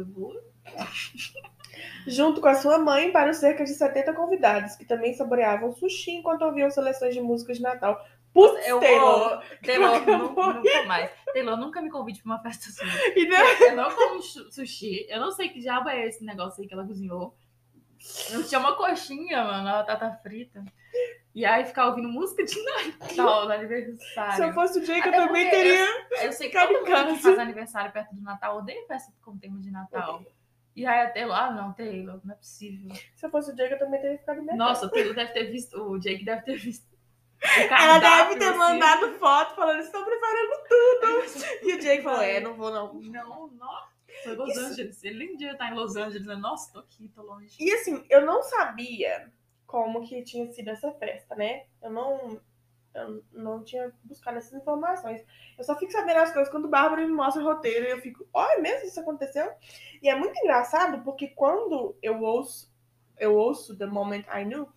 [2.08, 6.12] junto com a sua mãe para os cerca de 70 convidados, que também saboreavam sushi
[6.12, 8.00] enquanto ouviam seleções de músicas de Natal.
[8.34, 9.44] Putz, Eu Taylor!
[9.66, 11.10] Taylor, Que nu- nunca mais.
[11.34, 12.86] Taylor, nunca me convide pra uma festa sua.
[13.16, 13.38] E, né?
[13.70, 15.08] Eu não como sushi.
[15.10, 17.36] Eu não sei que diabo é esse negócio aí que ela cozinhou.
[18.32, 20.64] Eu tinha uma coxinha, mano, uma batata frita.
[21.36, 24.36] E aí ficar ouvindo música de Natal no aniversário.
[24.36, 25.88] Se eu fosse o Jake, eu Até também porque teria.
[26.24, 29.60] Eu sei que todo mundo que faz aniversário perto do Natal odeia festa com tema
[29.60, 30.22] de Natal.
[30.76, 32.96] E aí a Taylor, ah, não, Taylor, não é possível.
[33.16, 34.56] Se eu fosse o Jake, eu também teria ficado bem.
[34.56, 36.88] Nossa, o Taylor deve ter visto, o Jake deve ter visto.
[37.42, 38.58] Ela deve ter assim.
[38.58, 41.10] mandado foto falando, estão preparando tudo.
[41.70, 42.94] E o Jake falou, é, não vou não.
[42.96, 43.84] Não, não.
[44.24, 45.04] Foi Los Isso- Angeles.
[45.04, 46.26] Ele nem devia estar em Los Angeles.
[46.28, 46.36] né?
[46.36, 47.56] Nossa, tô aqui, tô longe.
[47.60, 49.32] E assim, eu não sabia
[49.66, 51.66] como que tinha sido essa festa, né?
[51.82, 52.40] Eu não,
[53.02, 55.24] eu não tinha buscado essas informações.
[55.58, 58.02] Eu só fico sabendo as coisas quando o Bárbara me mostra o roteiro e eu
[58.02, 59.52] fico, olha mesmo isso aconteceu?
[60.02, 62.72] E é muito engraçado porque quando eu ouço,
[63.18, 64.68] eu ouço The Moment I Knew,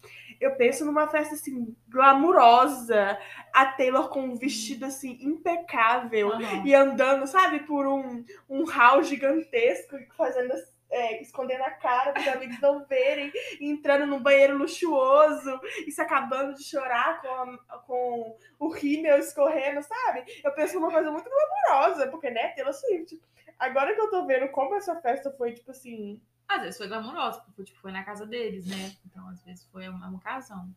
[0.40, 3.16] eu penso numa festa assim, glamurosa,
[3.52, 6.66] a Taylor com um vestido assim impecável Aham.
[6.66, 10.52] e andando, sabe, por um, um hall gigantesco, fazendo
[10.92, 16.00] é, escondendo a cara para os amigos não verem, entrando num banheiro luxuoso e se
[16.00, 20.24] acabando de chorar com, a- com o rímel escorrendo, sabe?
[20.44, 23.20] Eu penso numa coisa muito glamourosa, porque, né, Taylor Swift.
[23.58, 27.42] Agora que eu tô vendo como essa festa foi, tipo assim, Às vezes foi glamouroso,
[27.44, 28.92] porque tipo, foi na casa deles, né?
[29.06, 30.68] Então, às vezes foi uma, uma casão.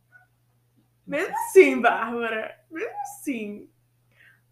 [1.05, 3.69] mesmo assim, Bárbara, mesmo assim,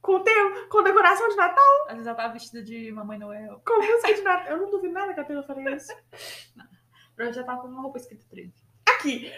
[0.04, 3.60] com, te- com decoração de Natal, Às vezes ela tava vestida de Mamãe Noel.
[3.66, 4.52] com música de Natal.
[4.52, 5.92] Eu não duvido nada que a Taylor faria isso.
[7.16, 8.54] Provavelmente já tava com uma roupa escrita 13.
[8.90, 9.32] Aqui,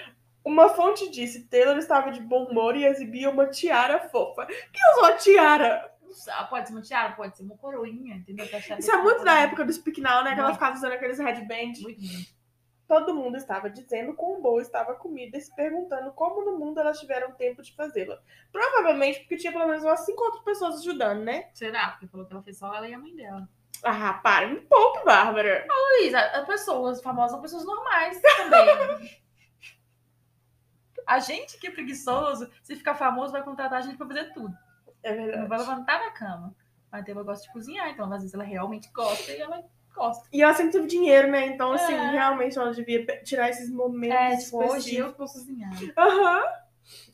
[0.44, 4.46] uma fonte disse Taylor estava de bom humor e exibia uma tiara fofa.
[4.46, 5.92] Quem usou a tiara?
[6.30, 8.46] Ah, Pode ser uma tiara, pode ser uma coroinha, entendeu?
[8.46, 8.56] Isso
[8.92, 10.34] é tem muito da época do Speak Now, né?
[10.34, 10.54] Que ela Muito.
[10.54, 11.82] ficava usando aqueles headbands.
[11.82, 12.35] Muito lindo.
[12.88, 16.80] Todo mundo estava dizendo quão boa estava a comida e se perguntando como no mundo
[16.80, 18.20] elas tiveram tempo de fazê-la.
[18.52, 21.50] Provavelmente porque tinha pelo menos umas cinco outras pessoas ajudando, né?
[21.54, 21.90] Será?
[21.90, 23.50] Porque falou que ela fez só ela e a mãe dela.
[23.84, 25.66] Ah, para, me poupe, Bárbara.
[26.00, 29.26] Luísa, as pessoas famosas são pessoas normais também.
[31.06, 34.56] A gente que é preguiçoso, se ficar famoso, vai contratar a gente pra fazer tudo.
[35.04, 35.62] É Não vai verdade.
[35.62, 36.56] levantar da cama.
[36.92, 39.64] A Taylor gosta de cozinhar, então às vezes ela realmente gosta e ela
[39.96, 40.28] gosta.
[40.32, 41.48] E ela sempre teve dinheiro, né?
[41.48, 42.12] Então, assim, É.
[42.12, 45.72] realmente ela devia tirar esses momentos É, tipo, hoje eu vou cozinhar.
[45.98, 46.44] Aham.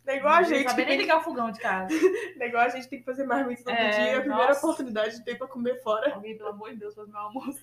[0.07, 0.67] É igual a gente.
[0.69, 1.87] saber nem ligar o fogão de casa.
[2.41, 3.99] É igual a gente tem que fazer marmita todo É, dia.
[3.99, 4.59] É a primeira nossa.
[4.65, 6.13] oportunidade que tem pra comer fora.
[6.15, 7.61] Alguém, pelo amor de Deus, faz meu almoço.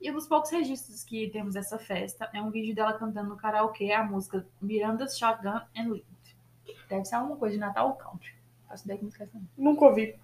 [0.00, 3.36] E um dos poucos registros que temos dessa festa é um vídeo dela cantando no
[3.36, 6.06] karaokê a música Miranda's Shotgun and Lead.
[6.88, 8.32] Deve ser alguma coisa de Natal ou Country.
[8.68, 9.38] Faço ideia que música é essa.
[9.58, 10.18] Nunca ouvi.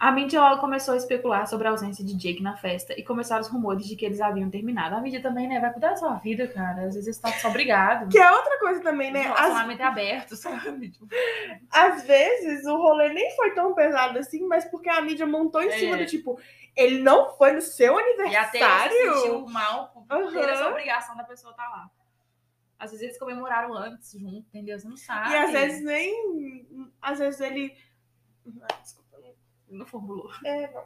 [0.00, 3.42] A mídia logo começou a especular sobre a ausência de Jake na festa e começaram
[3.42, 4.94] os rumores de que eles haviam terminado.
[4.96, 5.60] A mídia também, né?
[5.60, 6.86] Vai cuidar da sua vida, cara.
[6.86, 8.10] Às vezes estão só obrigados.
[8.10, 9.20] Que é outra coisa também, né?
[9.24, 10.90] Relacionamento é aberto, sabe?
[11.70, 15.68] Às vezes o rolê nem foi tão pesado assim, mas porque a mídia montou em
[15.68, 15.78] É.
[15.78, 16.40] cima do tipo,
[16.74, 18.02] ele não foi no seu E
[18.36, 19.48] a Taylor se sentiu aniversário.
[19.50, 20.32] mal por Aham.
[20.32, 21.90] ter essa obrigação da pessoa estar lá.
[22.78, 24.78] Às vezes eles comemoraram antes junto, entendeu?
[24.80, 25.30] Você não sabe.
[25.30, 26.66] E às vezes nem.
[27.02, 27.76] Às vezes ele.
[28.82, 28.99] Desculpa.
[29.70, 30.30] Não formulou.
[30.44, 30.84] É, não.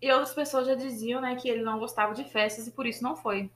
[0.00, 3.02] E outras pessoas já diziam, né, que ele não gostava de festas e por isso
[3.02, 3.50] não foi.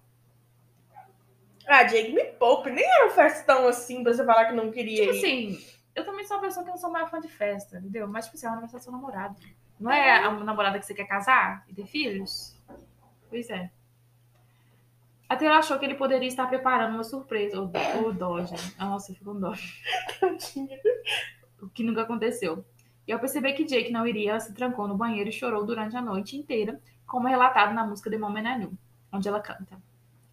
[1.66, 2.70] Ah, Jake, me poupe.
[2.70, 5.18] Nem era um festão assim pra você falar que não queria Tipo ir.
[5.18, 8.08] assim, eu também sou uma pessoa que não sou maior fã de festa, entendeu?
[8.08, 9.36] Mas, tipo assim, é uma do seu namorado.
[9.78, 12.56] Não é a namorada que você quer casar e ter filhos?
[13.28, 13.70] Pois é.
[15.28, 17.60] A Taylor achou que ele poderia estar preparando uma surpresa.
[17.60, 17.70] Ou,
[18.04, 18.76] ou dó, gente.
[18.78, 19.52] Nossa, ficou com dó.
[21.62, 22.64] O que nunca aconteceu.
[23.10, 25.96] E ao perceber que Jake não iria, ela se trancou no banheiro e chorou durante
[25.96, 28.72] a noite inteira, como é relatado na música The Moment I Knew,
[29.10, 29.82] onde ela canta.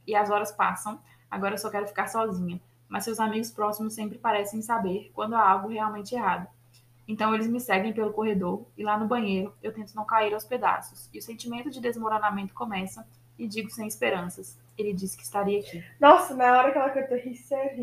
[0.06, 4.20] E as horas passam, agora eu só quero ficar sozinha, mas seus amigos próximos sempre
[4.20, 6.48] parecem saber quando há algo realmente errado.
[7.08, 10.46] Então eles me seguem pelo corredor e lá no banheiro eu tento não cair aos
[10.46, 11.10] pedaços.
[11.12, 13.08] E o sentimento de desmoronamento começa
[13.40, 14.56] e digo sem esperanças.
[14.78, 15.84] Ele disse que estaria aqui.
[16.00, 17.76] Nossa, na hora que ela cantou He said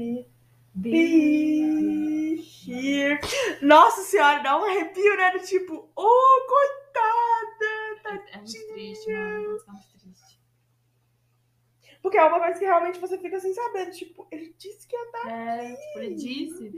[0.74, 3.20] be here.
[3.62, 5.30] Nossa senhora, dá um arrepio, né?
[5.30, 8.24] Do tipo, oh, coitada.
[8.32, 9.34] É, é muito triste, mano.
[9.34, 10.40] É muito triste.
[12.02, 13.90] Porque é uma coisa que realmente você fica sem saber.
[13.90, 15.28] Tipo, ele disse que ia dar.
[15.30, 16.72] É, tipo, ele disse.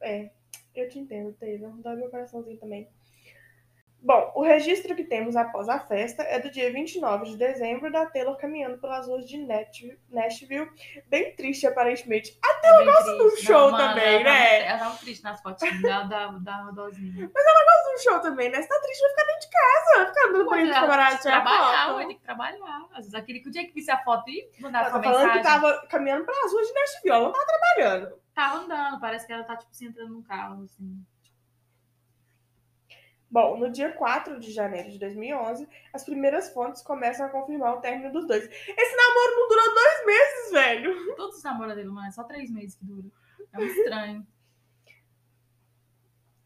[0.00, 0.30] É,
[0.74, 1.72] eu te entendo, Taylor.
[1.82, 2.88] Dá meu coraçãozinho também.
[4.06, 8.04] Bom, o registro que temos após a festa é do dia 29 de dezembro, da
[8.04, 10.70] Taylor caminhando pelas ruas de Nashville.
[11.08, 12.38] Bem triste, aparentemente.
[12.44, 13.46] A É Taylor bem gosta de um triste.
[13.46, 14.66] show Não, também, ela né?
[14.66, 17.30] Ela tava triste nas fotinhas da, da, da dozinha.
[17.32, 18.60] Gosta de um show também, né?
[18.60, 19.96] Você tá triste, vai ficar dentro de casa.
[19.96, 21.96] Vai ficar aí Pô, de ela camarada tirar trabalhar, foto.
[21.96, 22.82] ué, tem que trabalhar.
[22.92, 25.04] Às vezes aquele que o dia que visse a foto e mandava Ela sua tá
[25.08, 25.42] falando mensagem.
[25.42, 27.10] que tava caminhando pelas ruas de Nashville.
[27.14, 28.18] Ela não tava trabalhando.
[28.34, 31.02] Tava andando, parece que ela tá, tipo, assim, entrando num carro, assim.
[33.34, 37.80] Bom, no dia 4 de janeiro de 2011, as primeiras fontes começam a confirmar o
[37.80, 38.44] término dos dois.
[38.44, 41.16] Esse namoro não durou dois meses, velho.
[41.16, 43.08] Todos os namoros dele, mano, é só três meses que dura.
[43.52, 44.24] É muito estranho.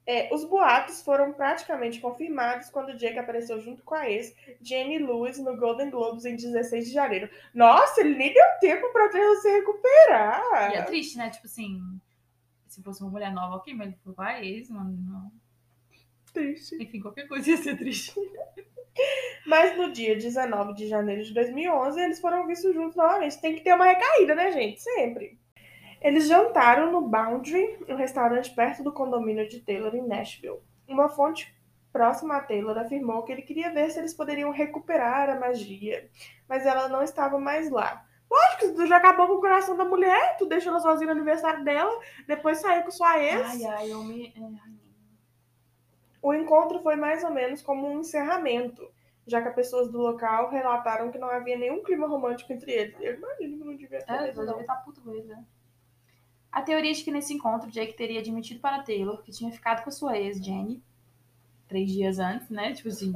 [0.07, 5.39] É, os boatos foram praticamente confirmados quando Jake apareceu junto com a ex, Jenny Lewis,
[5.39, 7.29] no Golden Globes em 16 de janeiro.
[7.53, 10.73] Nossa, ele nem deu tempo pra Taylor se recuperar.
[10.73, 11.29] E é triste, né?
[11.29, 12.01] Tipo assim,
[12.67, 15.48] se fosse uma mulher nova, ok, mas ele foi com a ex, mano, não.
[16.39, 16.77] Triste.
[16.81, 18.15] Enfim, qualquer coisa ia ser triste.
[19.47, 23.41] Mas no dia 19 de janeiro de 2011, eles foram vistos juntos novamente.
[23.41, 24.81] Tem que ter uma recaída, né, gente?
[24.81, 25.39] Sempre.
[26.01, 30.61] Eles jantaram no Boundary, um restaurante perto do condomínio de Taylor em Nashville.
[30.87, 31.53] Uma fonte
[31.93, 36.09] próxima a Taylor afirmou que ele queria ver se eles poderiam recuperar a magia,
[36.49, 38.05] mas ela não estava mais lá.
[38.31, 41.65] Lógico, tu já acabou com o coração da mulher, tu deixou ela sozinha no aniversário
[41.65, 43.41] dela, depois saiu com sua ex.
[43.43, 44.27] Ai, ai, eu me.
[44.37, 44.88] é, ai,
[46.21, 48.89] O encontro foi mais ou menos como um encerramento,
[49.27, 52.97] já que as pessoas do local relataram que não havia nenhum clima romântico entre eles.
[53.01, 54.13] Eu imagino que não devia ter.
[54.13, 55.45] É, eu devia estar puto com ele, né?
[56.51, 59.91] A teoria de que nesse encontro Jake teria admitido para Taylor que tinha ficado com
[59.91, 60.83] sua ex, Jenny,
[61.69, 62.73] três dias antes, né?
[62.73, 63.13] Tipo assim,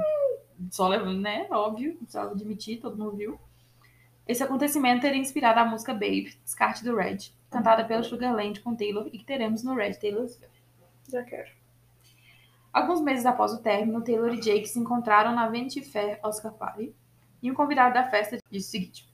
[0.70, 1.48] só levando, né?
[1.50, 3.40] Óbvio, só admitir, todo mundo viu.
[4.28, 7.18] Esse acontecimento teria inspirado a música Babe, descarte do Red,
[7.50, 10.38] cantada pelo Sugarland com Taylor e que teremos no Red Taylor's.
[11.08, 11.50] Já quero.
[12.72, 16.94] Alguns meses após o término, Taylor e Jake se encontraram na Vanity Fair Oscar Party
[17.42, 19.08] e o convidado da festa disse o seguinte: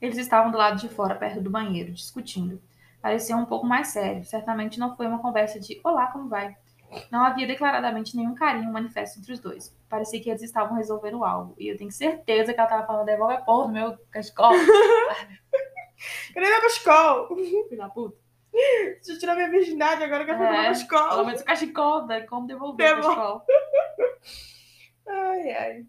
[0.00, 2.60] Eles estavam do lado de fora, perto do banheiro, discutindo.
[3.00, 4.24] Parecia um pouco mais sério.
[4.24, 6.56] Certamente não foi uma conversa de Olá, como vai?
[7.10, 9.74] Não havia declaradamente nenhum carinho manifesto entre os dois.
[9.88, 11.54] Parecia que eles estavam resolvendo algo.
[11.58, 14.52] E eu tenho certeza que ela estava falando: devolve a porra do meu cachecol,
[16.34, 17.34] Cadê meu cachecol?
[17.36, 18.21] filho da puta.
[18.52, 22.20] Deixa eu tirar minha virgindade agora que eu É, meu Pelo menos o cachecol, né?
[22.22, 23.16] Como devolver Devolve.
[23.16, 23.46] cachecol?
[25.06, 25.86] Ai, ai.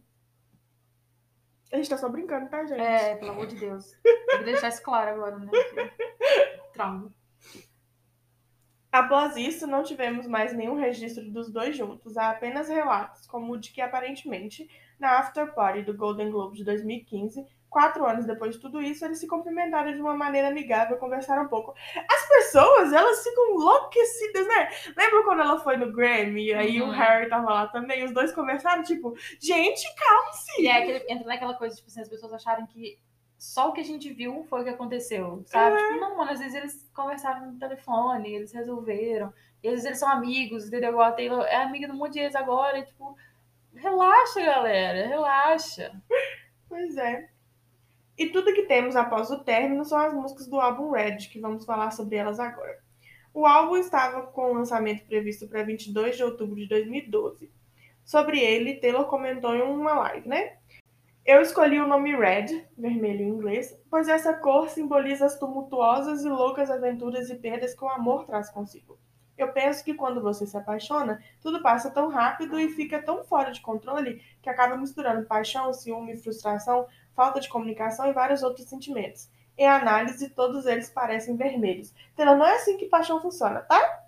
[1.72, 2.82] A gente tá só brincando, tá, gente?
[2.82, 3.92] É, pelo amor de Deus.
[4.04, 5.52] Tem que deixar isso claro agora, né?
[6.74, 7.14] Trauma.
[8.92, 12.16] Após isso, não tivemos mais nenhum registro dos dois juntos.
[12.16, 16.64] Há apenas relatos, como o de que aparentemente, na after party do Golden Globe de
[16.64, 21.44] 2015, quatro anos depois de tudo isso, eles se cumprimentaram de uma maneira amigável, conversaram
[21.44, 21.74] um pouco.
[22.10, 24.70] As pessoas, elas ficam enlouquecidas, né?
[24.96, 26.90] Lembra quando ela foi no Grammy e aí Uhum.
[26.90, 28.06] o Harry tava lá também?
[28.06, 30.62] Os dois conversaram, tipo, gente, calma-se!
[30.62, 32.98] E é aquele, entra naquela coisa, tipo assim, as pessoas acharem que
[33.38, 35.76] só o que a gente viu foi o que aconteceu, sabe?
[35.76, 39.34] Tipo, não, mano, às vezes eles conversaram no telefone, eles resolveram.
[39.62, 41.02] E às vezes eles são amigos, entendeu?
[41.02, 43.18] A Taylor é amiga do monte de ex agora, e, tipo,
[43.76, 45.92] relaxa, galera, relaxa.
[46.70, 47.30] Pois é.
[48.18, 51.66] E tudo que temos após o término são as músicas do álbum Red, que vamos
[51.66, 52.78] falar sobre elas agora.
[53.34, 57.52] O álbum estava com o lançamento previsto para 22 de outubro de 2012.
[58.06, 60.58] Sobre ele, Taylor comentou em uma live, né?
[61.26, 66.30] Eu escolhi o nome Red, vermelho em inglês, pois essa cor simboliza as tumultuosas e
[66.30, 69.00] loucas aventuras e perdas que o amor traz consigo.
[69.38, 73.52] Eu penso que quando você se apaixona, tudo passa tão rápido e fica tão fora
[73.52, 79.30] de controle que acaba misturando paixão, ciúme, frustração, falta de comunicação e vários outros sentimentos.
[79.58, 81.94] Em análise, todos eles parecem vermelhos.
[82.14, 84.04] Então, não é assim que paixão funciona, tá?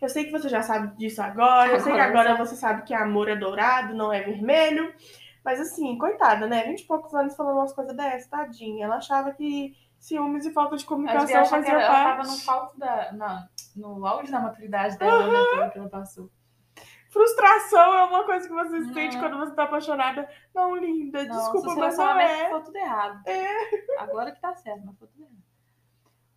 [0.00, 2.92] Eu sei que você já sabe disso agora, eu sei que agora você sabe que
[2.92, 4.92] amor é dourado, não é vermelho.
[5.44, 6.64] Mas assim, coitada, né?
[6.64, 8.84] Vinte e poucos anos falando umas coisas dessas, tadinha.
[8.84, 11.94] Ela achava que ciúmes e falta de comunicação fazia ela, parte.
[11.94, 13.12] ela tava no falta da.
[13.12, 15.38] Na, no auge da maturidade dela, né?
[15.54, 16.28] Pelo que ela passou.
[17.12, 18.94] Frustração é uma coisa que você Uhum.
[18.94, 20.26] sente quando você tá apaixonada.
[20.54, 22.44] Não, linda, Não, desculpa, mas não é.
[22.46, 23.28] ficou tudo errado.
[23.28, 24.00] É.
[24.00, 25.42] Agora que tá certo, mas ficou tudo errado.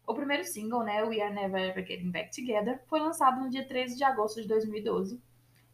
[0.05, 3.65] O primeiro single, né, We Are Never Ever Getting Back Together, foi lançado no dia
[3.65, 5.19] 13 de agosto de 2012.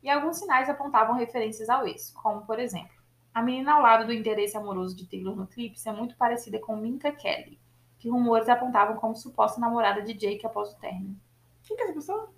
[0.04, 2.94] E alguns sinais apontavam referências ao ex, como, por exemplo,
[3.34, 6.76] a menina ao lado do interesse amoroso de Taylor no clipe é muito parecida com
[6.76, 7.60] Minka Kelly,
[7.98, 11.20] que rumores apontavam como suposta namorada de Jake após o término.
[11.64, 12.32] Quem que é essa pessoa?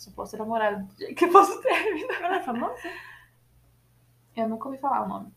[0.00, 2.10] Suposta namorada de Jake após o término.
[2.22, 2.74] Ela é famosa?
[4.34, 5.32] Eu nunca ouvi falar o nome.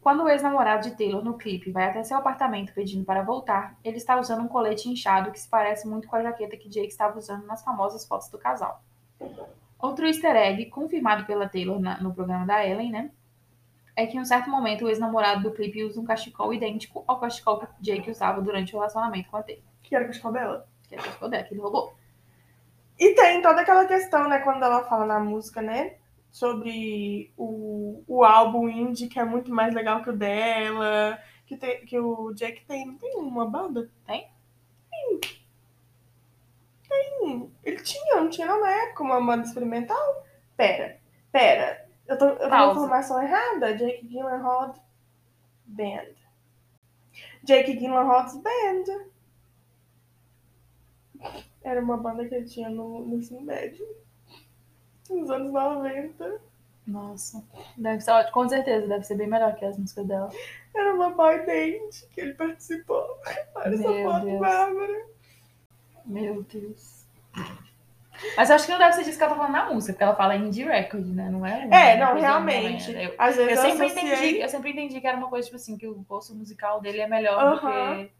[0.00, 3.96] Quando o ex-namorado de Taylor no clipe vai até seu apartamento pedindo para voltar, ele
[3.98, 7.18] está usando um colete inchado que se parece muito com a jaqueta que Jake estava
[7.18, 8.82] usando nas famosas fotos do casal.
[9.78, 13.10] Outro easter egg, confirmado pela Taylor na- no programa da Ellen, né?
[13.96, 17.20] É que em um certo momento o ex-namorado do clipe usa um cachecol idêntico ao
[17.20, 19.62] cachecol que Jake usava durante o relacionamento com a Taylor.
[19.84, 20.68] Que era o cachecol dela.
[20.88, 21.94] Que é o cachecol dela, que ele roubou.
[22.98, 25.96] E tem toda aquela questão, né, quando ela fala na música, né?
[26.30, 31.18] Sobre o, o álbum indie, que é muito mais legal que o dela.
[31.46, 32.86] Que, tem, que o Jack tem.
[32.86, 33.88] Não tem uma banda?
[34.06, 34.28] Tem?
[34.90, 35.20] Tem.
[36.88, 37.52] Tem.
[37.62, 40.24] Ele tinha, não tinha na época uma banda experimental?
[40.56, 40.98] Pera,
[41.30, 41.84] pera.
[42.06, 43.76] Eu tô, eu tô com informação errada?
[43.76, 44.74] Jake Gyllenhaal
[45.66, 46.14] Band.
[47.42, 48.84] Jake Gyllenhaal's Band.
[51.64, 53.84] Era uma banda que ele tinha no, no ensino médio.
[55.10, 56.40] Nos anos 90.
[56.86, 57.42] Nossa.
[57.76, 60.28] Deve ser, ótimo, com certeza, deve ser bem melhor que as músicas dela.
[60.76, 63.02] Era uma boy band que ele participou.
[63.54, 64.38] Olha essa foto.
[64.38, 65.06] Bárbara.
[66.04, 67.06] Meu Deus.
[68.36, 70.04] Mas eu acho que não deve ser disso que ela tá falando na música, porque
[70.04, 71.30] ela fala indie record, né?
[71.30, 71.68] Não é?
[71.70, 72.92] É, não, coisa realmente.
[72.92, 73.06] não é.
[73.06, 74.12] Eu, Às vezes eu eu, sempre associei...
[74.14, 77.00] entendi, eu sempre entendi que era uma coisa, tipo assim, que o gosto musical dele
[77.00, 78.04] é melhor do Aham.
[78.04, 78.12] que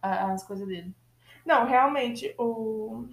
[0.00, 0.94] a- as coisas dele.
[1.44, 3.06] Não, realmente, o...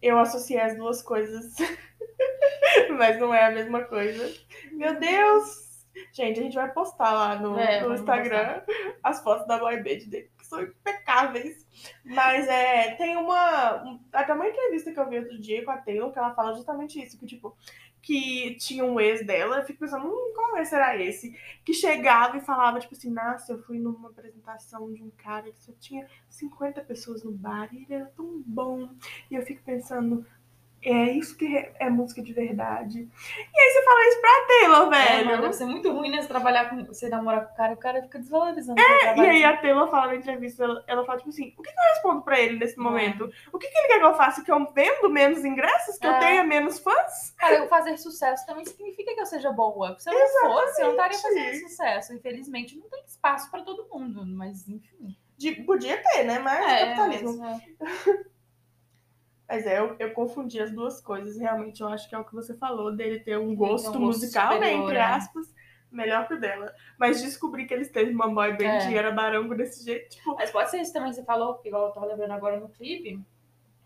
[0.00, 1.54] eu associei as duas coisas.
[2.96, 4.32] Mas não é a mesma coisa.
[4.72, 5.70] Meu Deus!
[6.12, 8.62] Gente, a gente vai postar lá no, É, no Instagram
[9.02, 11.66] as fotos da boy band dele, que são impecáveis.
[12.04, 13.82] Mas é, tem uma.
[13.84, 16.54] um- até uma entrevista que eu vi outro dia com a Taylor, que ela fala
[16.54, 17.54] justamente isso, que tipo,
[18.02, 21.34] que tinha um ex dela, eu fico pensando, hum, qual ex será esse?
[21.64, 25.62] Que chegava e falava, tipo assim, nossa, eu fui numa apresentação de um cara que
[25.62, 28.90] só tinha 50 pessoas no bar e ele era tão bom.
[29.30, 30.26] E eu fico pensando,
[30.84, 31.46] é isso que
[31.78, 33.00] é música de verdade.
[33.00, 35.26] E aí você fala isso pra Taylor, É, velho.
[35.30, 36.22] mano, deve ser muito ruim, né?
[36.22, 36.84] Você trabalhar com.
[36.86, 38.80] Você namorar com o cara e o cara fica desvalorizando.
[38.80, 41.70] É, E aí a Taylor fala na entrevista, ela, ela fala tipo assim, o que,
[41.72, 43.30] que eu respondo pra ele nesse momento?
[43.52, 44.42] O que, que ele quer que eu faça?
[44.44, 45.98] Que eu vendo menos ingressos?
[45.98, 46.18] Que eu É.
[46.18, 47.30] tenha menos fãs?
[47.38, 49.96] Cara, eu fazer sucesso também significa que eu seja boa.
[49.98, 52.14] Se eu não fosse, eu não estaria fazendo sucesso.
[52.14, 55.16] Infelizmente, não tem espaço pra todo mundo, mas enfim.
[55.38, 56.38] De- podia ter, né?
[56.38, 57.38] Mas É, capitalismo.
[57.38, 58.32] mas, é.
[59.48, 61.38] Mas é, eu, eu confundi as duas coisas.
[61.38, 64.50] Realmente, eu acho que é o que você falou, dele ter um gosto, gosto musical,
[64.50, 64.54] né?
[64.56, 65.02] superior, Entre é.
[65.02, 65.54] aspas,
[65.90, 66.72] melhor que o dela.
[66.98, 68.90] Mas descobri que eles teve uma boy band É.
[68.90, 70.34] e era barango desse jeito, tipo...
[70.36, 72.68] Mas pode ser isso também que você falou, porque igual eu tava lembrando agora no
[72.70, 73.20] clipe,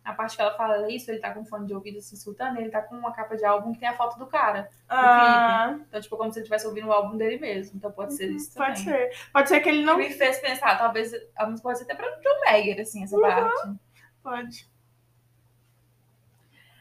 [0.05, 2.71] a parte que ela fala isso, ele tá com fone de ouvido se escutando, ele
[2.71, 4.71] tá com uma capa de álbum que tem a foto do cara.
[4.88, 7.77] Ah, Então, tipo, como se ele estivesse ouvindo o álbum dele mesmo.
[7.77, 8.69] Então pode ser isso também.
[8.69, 9.11] pode ser.
[9.33, 9.97] Pode ser que ele não...
[9.97, 13.75] Me fez pensar, talvez a música pode ser até pra John Mayer, assim, essa parte.
[14.23, 14.76] Pode.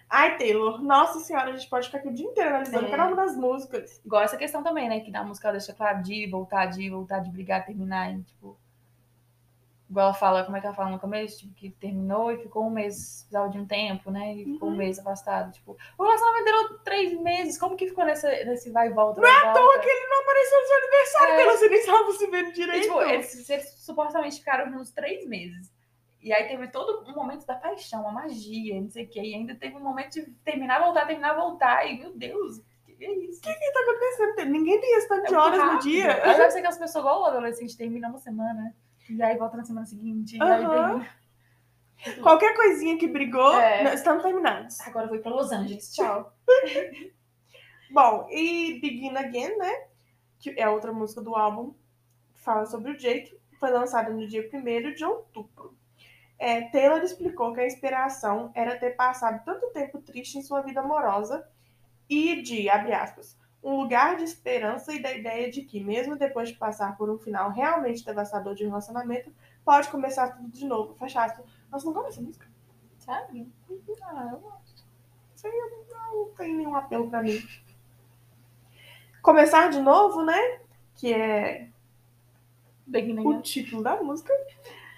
[0.10, 2.90] Ai, Taylor, nossa senhora, a gente pode ficar aqui o dia inteiro analisando É.
[2.92, 4.00] cada uma das músicas.
[4.06, 5.00] Igual essa questão também, né?
[5.00, 8.14] Que na música ela deixa claro de ir, voltar, de ir, voltar, de brigar, terminar.
[8.14, 8.58] E, tipo.
[9.90, 11.40] Igual ela fala, como é que ela fala no começo?
[11.40, 14.34] Tipo, que terminou e ficou um mês, precisava de um tempo, né?
[14.34, 15.52] E ficou um mês afastado.
[15.52, 17.58] Tipo, o relacionamento durou três meses.
[17.58, 19.22] Como que ficou nesse, nesse vai e volta?
[19.22, 21.38] Não é à toa que ele não apareceu no seu aniversário, É.
[21.38, 22.84] Taylor, você nem estava se vendo E, direito.
[22.84, 25.72] tipo, eles, eles supostamente ficaram uns três meses.
[26.26, 29.22] E aí teve todo um momento da paixão, a magia, não sei o quê.
[29.22, 31.86] E ainda teve um momento de terminar, voltar, terminar, voltar.
[31.86, 33.40] E, meu Deus, que é isso?
[33.40, 34.50] O que tá acontecendo?
[34.52, 35.82] Ninguém tem esse tanto É de horas no rápido.
[35.84, 36.08] dia.
[36.26, 38.76] Mas deve ser aquelas pessoas igual o adolescente termina uma semana.
[39.08, 40.36] E aí volta na semana seguinte.
[40.38, 41.08] E aí termina.
[42.24, 43.84] Qualquer coisinha que brigou, É.
[43.84, 44.82] não, estamos terminados.
[44.82, 45.94] Agora eu vou ir pra Los Angeles.
[45.94, 46.34] Tchau.
[47.92, 49.72] Bom, e Begin Again, né?
[50.40, 51.74] Que é outra música do álbum,
[52.34, 53.38] que fala sobre o Jake.
[53.60, 55.75] Foi lançada no dia 1 de outubro.
[56.38, 60.82] É, Taylor explicou que a inspiração era ter passado tanto tempo triste em sua vida
[60.82, 61.48] amorosa
[62.10, 66.50] e de, abre aspas, um lugar de esperança e da ideia de que, mesmo depois
[66.50, 69.34] de passar por um final realmente devastador de relacionamento,
[69.64, 70.94] pode começar tudo de novo.
[70.96, 71.46] Fecha aspas.
[71.72, 72.48] Nossa, não gosto dessa música.
[73.00, 73.52] Sabe?
[74.04, 74.86] Ah, eu gosto.
[75.36, 77.40] Isso aí não, não tem nenhum apelo pra mim.
[79.22, 80.60] Começar de novo, né?
[80.96, 81.70] Que é
[83.24, 84.32] o título da música,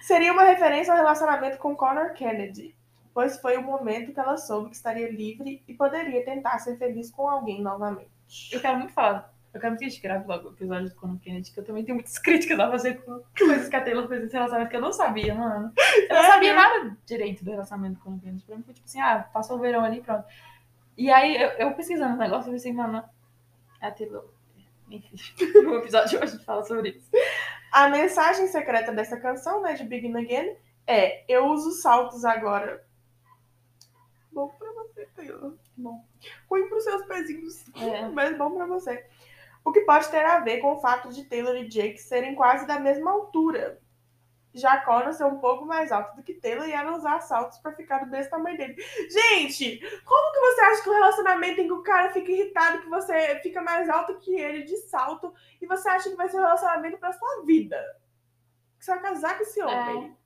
[0.08, 2.74] seria uma referência ao relacionamento com Connor Kennedy,
[3.12, 7.10] pois foi o momento que ela soube que estaria livre e poderia tentar ser feliz
[7.10, 8.08] com alguém novamente.
[8.50, 9.30] Eu quero muito falar.
[9.52, 11.84] Eu quero muito que a gente grave logo o episódio do Kennedy, que eu também
[11.84, 14.80] tenho muitas críticas a fazer com coisas que a Taylor fez nesse relacionamento que eu
[14.80, 15.72] não sabia, mano.
[15.76, 18.44] Eu não É, sabia nada direito do relacionamento com o Kennedy.
[18.44, 20.24] Pra mim foi tipo assim, ah, passou o verão ali e pronto.
[20.96, 23.04] E aí eu, eu pesquisando o negócio, eu pensei, mano,
[23.78, 24.24] a Taylor.
[24.90, 25.16] Enfim,
[25.64, 27.10] no episódio de hoje a gente fala sobre isso.
[27.70, 30.56] A mensagem secreta dessa canção, né, de Begin Again,
[30.86, 32.84] é: Eu uso saltos agora.
[34.32, 35.54] Bom pra você, Taylor.
[35.76, 36.04] Bom.
[36.50, 38.08] Ruim pros seus pezinhos, É.
[38.08, 39.04] mas bom pra você.
[39.64, 42.66] O que pode ter a ver com o fato de Taylor e Jake serem quase
[42.66, 43.80] da mesma altura.
[44.58, 47.72] Já Connor ser um pouco mais alto do que Taylor e ela usar saltos pra
[47.72, 48.76] ficar do mesmo tamanho dele.
[49.10, 52.88] Gente, como que você acha que o relacionamento em que o cara fica irritado que
[52.88, 56.42] você fica mais alto que ele de salto e você acha que vai ser um
[56.42, 57.76] relacionamento pra sua vida?
[58.78, 60.16] Que você vai casar com esse homem.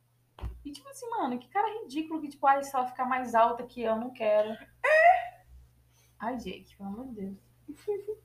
[0.65, 3.65] E tipo assim, mano, que cara ridículo que, tipo, ai, se ela ficar mais alta
[3.65, 4.51] que eu, não quero.
[4.51, 5.45] É.
[6.19, 7.37] Ai, Jake, pelo amor de Deus.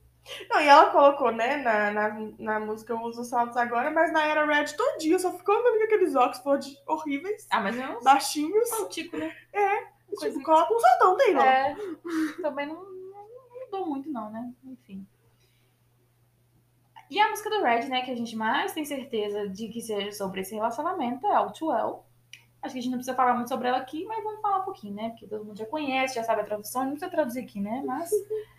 [0.50, 2.10] Não, e ela colocou, né, na, na,
[2.40, 4.66] na música Eu Uso Saltos Agora, mas na era Red
[5.00, 8.70] dia só ficou andando com aqueles Oxford horríveis, Ah, mas não baixinhos.
[8.70, 9.30] sou o Tico, né?
[10.10, 11.44] Tipo, Coisa- coloca um saltão, Taylor.
[11.44, 11.76] É,
[12.42, 14.52] também não, não mudou muito, não, né?
[14.64, 15.06] Enfim.
[17.10, 20.12] E a música do Red, né, que a gente mais tem certeza de que seja
[20.12, 22.06] sobre esse relacionamento é All Too Well.
[22.62, 24.64] Acho que a gente não precisa falar muito sobre ela aqui, mas vamos falar um
[24.66, 25.10] pouquinho, né?
[25.10, 27.82] Porque todo mundo já conhece, já sabe a tradução, não precisa traduzir aqui, né?
[27.86, 28.10] Mas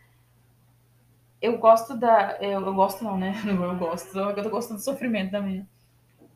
[1.41, 2.37] eu gosto da.
[2.41, 3.35] Eu, eu gosto não, né?
[3.47, 4.19] Eu gosto.
[4.19, 5.67] Eu tô gostando do sofrimento da menina.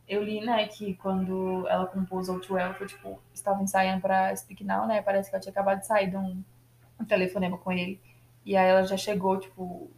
[0.08, 4.34] Eu li, né, que quando ela compôs All Too Well, foi tipo, estava ensaiando pra
[4.36, 5.00] Speak Now, né?
[5.00, 6.42] Parece que ela tinha acabado de sair de um,
[7.00, 8.00] um telefonema com ele.
[8.44, 9.88] E aí ela já chegou, tipo,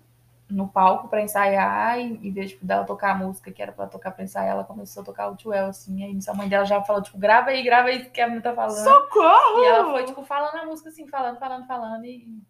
[0.48, 3.86] no palco pra ensaiar, e em vez tipo, dela tocar a música que era pra
[3.86, 6.04] tocar pra ensaiar, ela começou a tocar o Well, assim.
[6.04, 8.42] Aí a mãe dela já falou, tipo, grava aí, grava aí o que a menina
[8.42, 8.84] tá falando.
[8.84, 9.64] Socorro!
[9.64, 12.40] E ela foi, tipo, falando a música, assim, falando, falando, falando, e,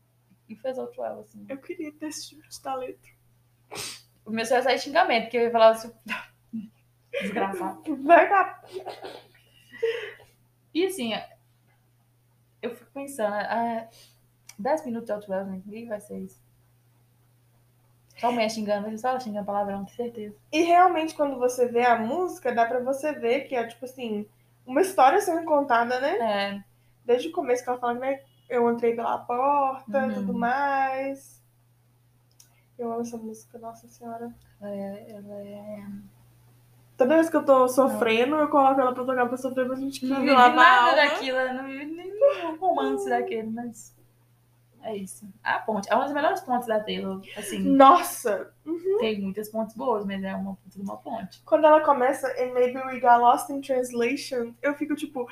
[0.48, 1.44] e fez o Too Well, assim.
[1.48, 3.08] Eu queria ter esse tipo de talento.
[4.24, 5.92] O meu só ia sair xingamento, porque eu ia falar assim,
[7.20, 7.82] desgraçado.
[8.02, 8.62] Vai cá.
[10.72, 11.12] E assim,
[12.60, 13.88] eu fico pensando, ah,
[14.58, 16.42] 10 minutos de Outwell, gente, ninguém vai ser isso.
[18.16, 20.36] Só mulher xingando, só ela xingando palavrão, com certeza.
[20.52, 24.26] E realmente, quando você vê a música, dá pra você ver que é, tipo assim,
[24.64, 26.18] uma história sendo contada, né?
[26.18, 26.64] É,
[27.04, 28.22] Desde o começo que ela fala, né?
[28.48, 30.14] Eu entrei pela porta, Uhum.
[30.14, 31.42] tudo mais.
[32.78, 34.32] Eu amo essa música, nossa senhora.
[34.60, 35.84] é, ela é...
[36.96, 39.82] Toda vez que eu tô sofrendo, eu coloco ela pra tocar pra sofrer, mas a
[39.82, 40.94] gente Não vive nada alma.
[40.94, 43.94] daquilo, eu não vive nenhum romance daquele, mas...
[44.82, 45.26] É isso.
[45.42, 48.52] A ponte, é uma das melhores pontes da Taylor, assim, Nossa!
[49.00, 51.42] tem muitas pontes boas, mas é uma uma ponte.
[51.46, 55.26] Quando ela começa em Maybe We Got Lost in Translation, eu fico tipo.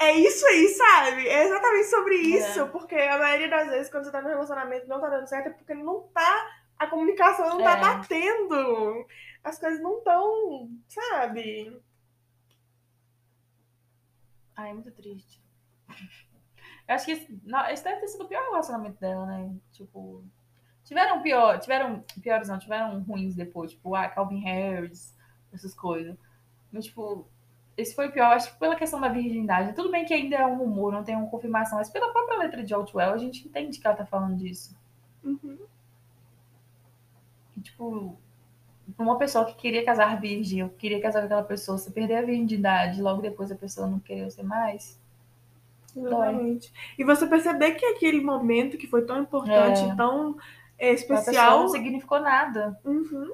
[0.00, 1.28] É isso aí, sabe?
[1.28, 2.66] É exatamente sobre isso.
[2.68, 5.48] Porque a maioria das vezes, quando você tá no relacionamento e não tá dando certo,
[5.48, 6.56] é porque não tá.
[6.78, 7.80] A comunicação não tá É.
[7.80, 9.06] batendo.
[9.44, 11.78] As coisas não estão, sabe?
[14.56, 15.42] Ai, é muito triste.
[16.88, 19.54] Eu acho que esse, não, esse deve ter sido o pior relacionamento dela, né?
[19.72, 20.24] Tipo,
[20.82, 25.14] tiveram pior, tiveram piores não, tiveram ruins depois, tipo, ah, Calvin Harris,
[25.52, 26.16] essas coisas.
[26.72, 27.28] Mas, tipo,
[27.80, 29.74] esse foi o pior, acho que pela questão da virgindade.
[29.74, 32.62] Tudo bem que ainda é um rumor, não tem uma confirmação, mas pela própria letra
[32.62, 34.76] de Outwell, a gente entende que ela tá falando disso.
[35.24, 35.58] Uhum.
[37.56, 38.16] E, tipo,
[38.98, 42.22] uma pessoa que queria casar virgem, ou queria casar com aquela pessoa, você perder a
[42.22, 44.98] virgindade, logo depois a pessoa não querer ser mais.
[45.96, 46.72] Exatamente.
[46.98, 49.94] E você perceber que aquele momento que foi tão importante, É.
[49.94, 50.36] tão
[50.78, 51.60] é, especial.
[51.60, 52.78] não significou nada.
[52.84, 53.32] Uhum.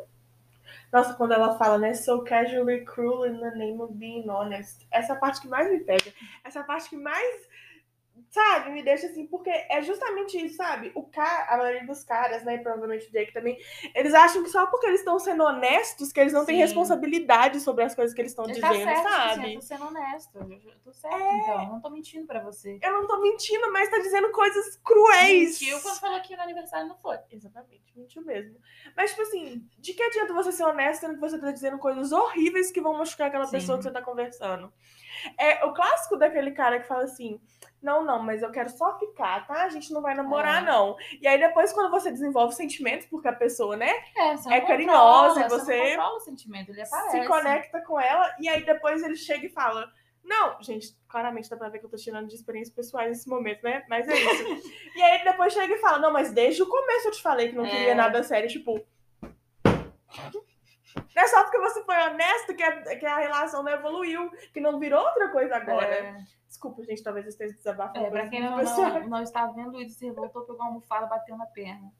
[0.92, 1.94] Nossa, quando ela fala, né?
[1.94, 4.86] So casually cruel in the name of being honest.
[4.90, 6.12] Essa é parte que mais me pega.
[6.44, 7.48] Essa é parte que mais.
[8.30, 8.70] Sabe?
[8.70, 10.92] me deixa assim, porque é justamente isso, sabe?
[10.94, 13.56] O cara, a maioria dos caras, né, e provavelmente o Jake também,
[13.94, 16.62] eles acham que só porque eles estão sendo honestos que eles não têm Sim.
[16.62, 19.02] responsabilidade sobre as coisas que eles estão Ele dizendo, tá certo,
[19.34, 19.48] sabe?
[19.48, 20.38] eu tô sendo honesto.
[20.38, 21.38] Eu, tô certo, É.
[21.38, 21.62] então.
[21.62, 22.78] eu Não tô mentindo pra você.
[22.82, 25.60] Eu não tô mentindo, mas tá dizendo coisas cruéis.
[25.60, 27.18] Mentiu quando falou que no aniversário não foi.
[27.30, 28.58] Exatamente, mentiu mesmo.
[28.96, 32.12] Mas, tipo assim, de que adianta você ser honesto sendo que você tá dizendo coisas
[32.12, 33.52] horríveis que vão machucar aquela Sim.
[33.52, 34.72] pessoa que você tá conversando?
[35.38, 37.40] É o clássico daquele cara que fala assim:
[37.82, 39.62] não, não, mas eu quero só ficar, tá?
[39.64, 40.66] A gente não vai namorar, É.
[40.66, 40.96] não.
[41.20, 45.42] E aí depois, quando você desenvolve sentimentos, porque a pessoa, né, É, você É carinhosa,
[45.42, 47.10] controla, e você não controla o sentimento, ele aparece.
[47.20, 49.90] se conecta com ela, e aí depois ele chega e fala.
[50.28, 53.62] Não, gente, claramente dá pra ver que eu tô tirando de experiências pessoais nesse momento,
[53.62, 53.84] né?
[53.88, 54.44] Mas é isso.
[54.96, 57.54] e aí depois chega e fala, não, mas desde o começo eu te falei que
[57.54, 57.70] não É.
[57.70, 58.84] queria nada sério, tipo.
[61.14, 64.60] Não é só porque você foi honesto que a, que a relação não evoluiu, que
[64.60, 65.86] não virou outra coisa agora.
[65.94, 66.16] É,
[66.56, 68.06] Desculpa, gente, talvez eu esteja desabafando.
[68.06, 71.04] é, pra quem não, não, não está vendo, o Luiz se revoltou, pegou uma almofada,
[71.06, 71.92] bateu na perna.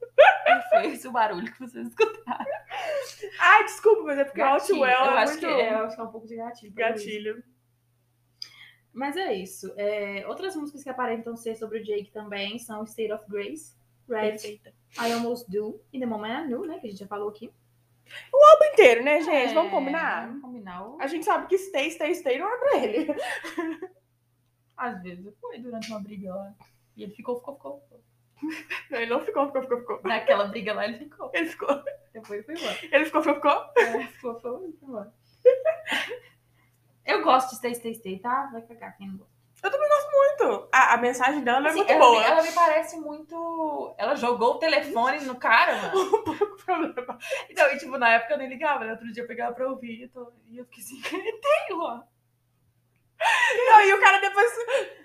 [0.47, 2.45] E fez o barulho que vocês escutaram.
[3.39, 4.83] Ai, desculpa, mas é porque o Gatilho.
[4.83, 6.73] Outwell eu é acho muito que, é, eu acho que é um pouco de gatilho.
[6.73, 7.43] gatilho.
[8.91, 9.71] Mas é isso.
[9.77, 13.75] É, outras músicas que aparentam ser sobre o Jake também são State of Grace,
[14.09, 14.73] Red, Perfeita.
[14.99, 16.79] I Almost Do, In The Moment I Knew, né?
[16.79, 17.53] Que a gente já falou aqui.
[18.33, 19.51] O inteiro, né, gente?
[19.51, 20.25] É, Vamos combinar?
[20.27, 20.87] Vamos combinar.
[20.87, 23.07] O- A gente sabe que stay, stay, stay não é pra ele.
[24.77, 26.53] Às vezes foi durante uma briga lá.
[26.95, 27.81] E ele ficou, ficou, ficou.
[27.81, 28.03] ficou.
[28.91, 30.01] Não, ele não ficou, ficou, ficou, ficou.
[30.03, 31.31] Naquela briga lá ele ficou.
[31.33, 32.77] Ele ficou, Depois foi embora.
[32.83, 33.71] ele ficou, ficou, ficou.
[33.77, 35.13] É, ficou, ficou, foi embora.
[37.03, 38.49] Eu gosto de Stay, Stay, Stay, tá?
[38.51, 39.37] Vai cagar quem não gosta.
[40.37, 40.69] Muito.
[40.71, 42.23] A, a mensagem dela é Assim, muito ela, boa.
[42.23, 43.95] Ela me parece muito.
[43.97, 45.97] Ela jogou o telefone no cara, mano.
[46.17, 47.17] Um pouco problema.
[47.49, 48.91] Então, e, tipo, na época eu nem ligava, né?
[48.91, 50.31] Outro dia eu pegava pra ouvir e, tô...
[50.47, 51.01] e eu fiquei assim,
[51.41, 52.03] tenho, ó.
[53.69, 54.51] Não, e o cara depois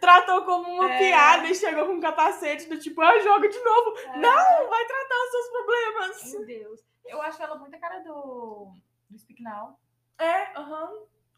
[0.01, 0.99] tratou como uma É.
[0.99, 3.99] piada e chegou com um capacete do tipo, ah, joga de novo.
[3.99, 4.19] É.
[4.19, 6.33] Não, vai tratar os seus problemas.
[6.33, 6.81] Meu Deus.
[7.07, 8.75] Eu acho ela muito a cara do,
[9.11, 9.79] do Speak Now.
[10.19, 10.91] É, aham.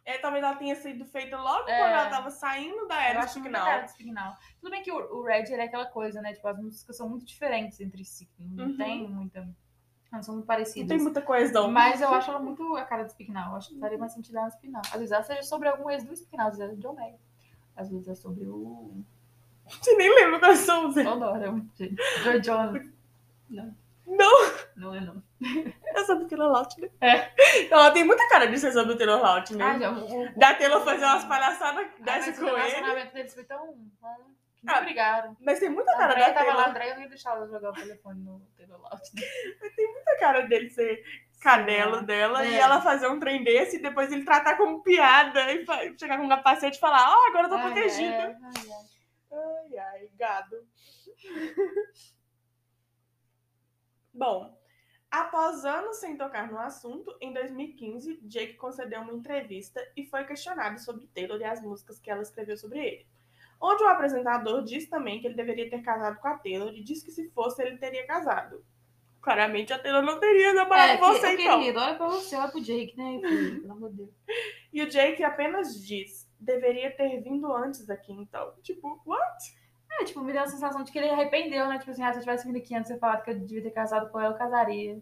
[0.07, 1.79] É, talvez ela tenha sido feita logo É.
[1.79, 3.65] quando ela tava saindo da era do final.
[3.65, 4.35] cara do Speak Now.
[4.61, 6.35] Tudo bem que o, o Red é aquela coisa, né?
[6.35, 8.29] Tipo, as músicas são muito diferentes entre si.
[8.39, 8.77] Não Uhum.
[8.77, 9.49] tem muita.
[10.15, 10.89] Elas são muito Não parecidas.
[10.89, 11.71] tem muita coesão.
[11.71, 13.51] Mas eu acho ela muito a cara do Now.
[13.51, 14.83] Eu acho que faria mais sentido ela no Now.
[14.87, 17.17] Às vezes ela seja sobre algum ex do Now, às vezes é do John Mayer.
[17.77, 18.93] Às vezes é sobre o.
[19.69, 21.41] Você nem lembra quais são os Adoro,
[21.79, 21.97] gente.
[22.23, 22.87] Joy Jonas.
[24.07, 25.23] Não, Não é não.
[25.85, 26.91] é sobre o Taylor Lautner.
[27.01, 27.31] É.
[27.71, 29.67] Não, ela tem muita cara de ser sobre o Taylor Lautner.
[29.67, 32.57] Ah, já, o, o, Da Taylor fazer umas palhaçadas Ah, dessa o com ele.
[32.57, 33.67] relacionamento deles foi tão
[34.01, 34.35] bom não
[34.67, 35.37] Ah, brigaram.
[35.41, 36.71] Mas tem muita cara Andréia da tava lá, Taylor.
[36.71, 39.25] Andréia não ia deixar ela jogar o telefone no Taylor Lautner.
[39.93, 41.03] muita cara dele ser
[41.41, 42.59] canelo dela e É.
[42.59, 45.67] ela fazer um trem desse e depois ele tratar como piada e
[45.99, 48.15] chegar com um capacete e falar, ó, agora eu tô Ai, protegida.
[48.15, 48.85] é, ai, ai.
[49.33, 50.57] Ai, ai, gado.
[54.13, 54.57] Bom,
[55.11, 60.79] após anos sem tocar no assunto, em 2015, Jake concedeu uma entrevista e foi questionado
[60.79, 63.07] sobre Taylor e as músicas que ela escreveu sobre ele.
[63.61, 67.05] Onde o apresentador disse também que ele deveria ter casado com a Taylor e disse
[67.05, 68.65] que se fosse ele teria casado.
[69.23, 71.59] Claramente a Taylor não teria namorado É, com que- você, ô, então.
[71.61, 73.21] querido, olha pra você, olha pro Jake, né?
[73.63, 74.11] Pelo amor de Deus.
[74.73, 78.53] E o Jake apenas diz, deveria ter vindo antes aqui, então.
[78.63, 79.57] Tipo, what?
[79.93, 81.79] É, tipo, me deu a sensação de que ele arrependeu, né?
[81.79, 83.71] Tipo assim, ah, se eu tivesse vindo aqui antes e falado que eu devia ter
[83.71, 85.01] casado com ela, eu casaria.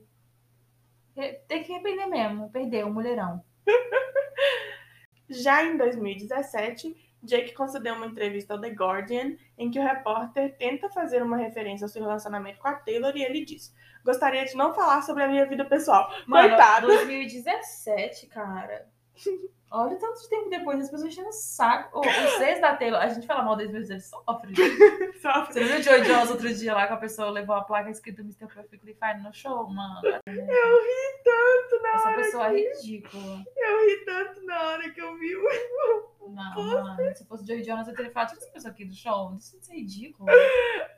[1.16, 3.42] É, Tem que arrepender mesmo, perdeu, mulherão.
[5.28, 10.88] Já em 2017, Jake concedeu uma entrevista ao The Guardian em que o repórter tenta
[10.88, 14.74] fazer uma referência ao seu relacionamento com a Taylor e ele diz: Gostaria de não
[14.74, 16.12] falar sobre a minha vida pessoal.
[16.26, 16.86] Mano, Coitado.
[16.88, 18.88] 2017, cara.
[19.74, 22.00] Olha o tanto de tempo depois, as pessoas enchendo o saco.
[22.00, 24.54] Os seis da Taylor, a gente fala mal deles, mas eles sofrem.
[25.22, 27.90] Só- Você viu o Joy Jones outro dia lá com a pessoa levou a placa
[27.90, 28.46] escrita Mr.
[28.46, 30.00] Perfectly Fine no show, mano?
[30.04, 32.16] Eu ri tanto na Essa hora.
[32.16, 33.44] pessoa é que- ridícula.
[33.56, 35.34] Eu ri tanto na hora que eu vi.
[35.36, 37.16] o- Não, mano.
[37.16, 39.34] Se fosse Joy Jonas, eu teria falado, tira essa pessoa aqui do show.
[39.36, 40.28] Isso é ridículo.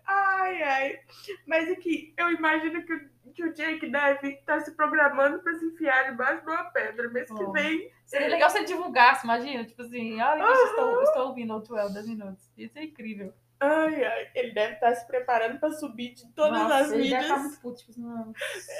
[0.07, 0.99] Ai, ai.
[1.47, 5.65] Mas aqui, eu imagino que o, que o Jake deve estar se programando pra se
[5.67, 7.53] enfiar debaixo de uma pedra mês que Oh.
[7.53, 7.91] vem.
[8.07, 9.65] Seria legal se ele divulgasse, imagina.
[9.65, 12.51] Tipo assim, olha que eu estou, estou ouvindo o 12, 10 minutos.
[12.57, 13.33] Isso é incrível.
[13.61, 14.31] Ai, ai.
[14.35, 17.23] Ele deve estar se preparando pra subir de todas Nossa, as ele deve mídias.
[17.25, 18.33] estar muito puto, tipo assim, mano.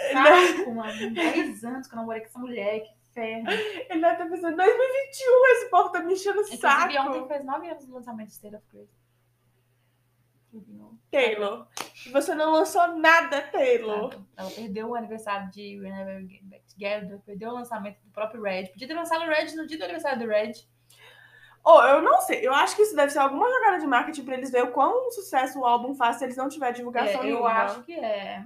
[0.09, 0.13] Ele
[0.57, 1.15] Saco, mano.
[1.15, 3.47] 10 anos que eu namorei com essa mulher, que ferro.
[3.51, 6.93] Ele deve estar pensando, 2021, esse povo tá me enchendo o saco.
[6.93, 9.04] Inclusive, ontem fez 9 anos do lançamento de State of Grace.
[11.11, 11.67] Taylor.
[12.07, 14.15] E você não lançou nada, Taylor.
[14.37, 18.43] Ela perdeu o aniversário de We Never Get Back Together, perdeu o lançamento do próprio
[18.43, 18.67] Red.
[18.69, 20.53] Podia ter lançado o Red no dia do aniversário do Red.
[21.63, 24.35] Ou eu não sei, eu acho que isso deve ser alguma jogada de marketing pra
[24.35, 27.23] eles verem o quão sucesso o álbum faz se eles não tiverem divulgação É, eu
[27.23, 27.51] nenhuma.
[27.51, 28.45] acho que é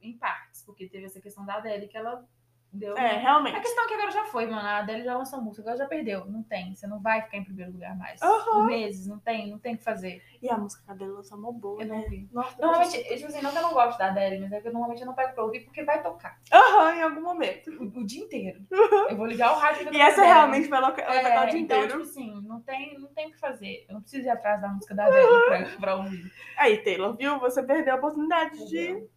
[0.00, 2.26] em partes, porque teve essa questão da Adele que ela
[2.72, 2.96] deu.
[2.96, 3.60] É, A realmente.
[3.60, 4.66] questão é que agora já foi, mano.
[4.66, 6.24] A Adele já lançou música, agora já perdeu.
[6.26, 6.74] Não tem.
[6.74, 8.20] Você não vai ficar em primeiro lugar mais.
[8.20, 10.22] Por meses, não tem, não tem o que fazer.
[10.42, 12.06] E a música Cadê lançou uma boa, Eu não né?
[12.08, 12.28] vi.
[12.32, 14.68] Nossa, Normalmente, eu, tipo assim, não que eu não gosto da Adele, mas é que
[14.68, 17.70] eu normalmente eu não pego pra ouvir porque vai tocar Aham, em algum momento.
[17.70, 18.60] o, o dia inteiro.
[19.10, 21.08] Eu vou ligar o rádio E essa realmente vai tocar
[21.46, 21.88] o dia então, inteiro.
[21.88, 23.84] tipo assim, não tem, não tem o que fazer.
[23.88, 26.32] Eu não preciso ir atrás da música da Adele pra, pra ouvir.
[26.56, 27.38] Aí, Taylor, viu?
[27.40, 28.78] Você perdeu a oportunidade de.
[28.90, 29.10] Entendeu?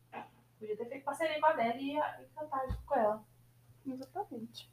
[0.59, 3.23] Podia ter feito parceria com a Adele e, e cantar com ela.
[3.85, 4.71] Exatamente.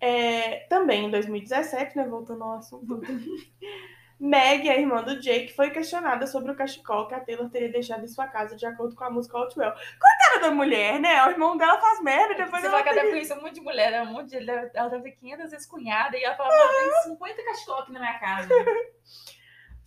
[0.00, 2.06] É, também em 2017, né?
[2.06, 3.00] Voltando ao assunto.
[4.20, 8.04] Meg, a irmã do Jake, foi questionada sobre o cachecol que a Taylor teria deixado
[8.04, 9.72] em sua casa de acordo com a música Outwell.
[9.72, 11.26] Coitada da mulher, né?
[11.26, 12.94] O irmão dela faz merda e depois Você ela ela tem...
[12.94, 14.02] deve conhecer um monte de mulher, né?
[14.02, 17.44] um monte de, ela deve ter 500 vezes cunhada e ela fala, mano, tem 50
[17.44, 18.48] cachecol aqui na minha casa.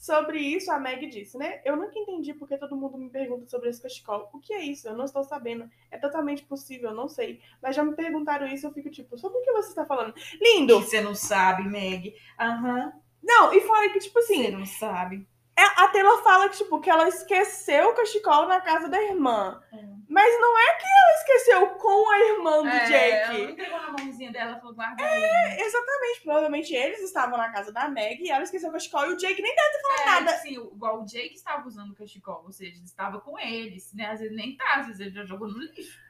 [0.08, 1.60] Sobre isso, a Meg disse, né?
[1.66, 4.30] Eu nunca entendi porque todo mundo me pergunta sobre esse cachecol.
[4.32, 4.88] O que é isso?
[4.88, 5.70] Eu não estou sabendo.
[5.92, 7.42] É totalmente possível, eu não sei.
[7.62, 10.14] Mas já me perguntaram isso, eu fico tipo, sobre o que você está falando?
[10.40, 10.80] Lindo!
[10.80, 12.16] Você não sabe, Meg.
[12.40, 12.94] Aham.
[13.22, 15.28] Não, e fora que, tipo assim, Você não sabe.
[15.58, 19.62] É, A Taylor fala que, tipo, que ela esqueceu o cachecol na casa da irmã.
[19.74, 19.97] É.
[20.10, 23.42] Mas não é que ela esqueceu com a irmã do É, Ela Jake.
[23.44, 25.60] não entregou na mãozinha dela, falou, guarda aí.
[25.60, 29.18] Exatamente, provavelmente eles estavam na casa da Meg e ela esqueceu o cachecol e o
[29.18, 30.32] Jake nem deve ter É, falado nada.
[30.38, 34.06] assim, igual o Jake estava usando o cachecol, ou seja, ele estava com eles, né?
[34.12, 36.08] Às vezes nem tá, às vezes ele já jogou no lixo.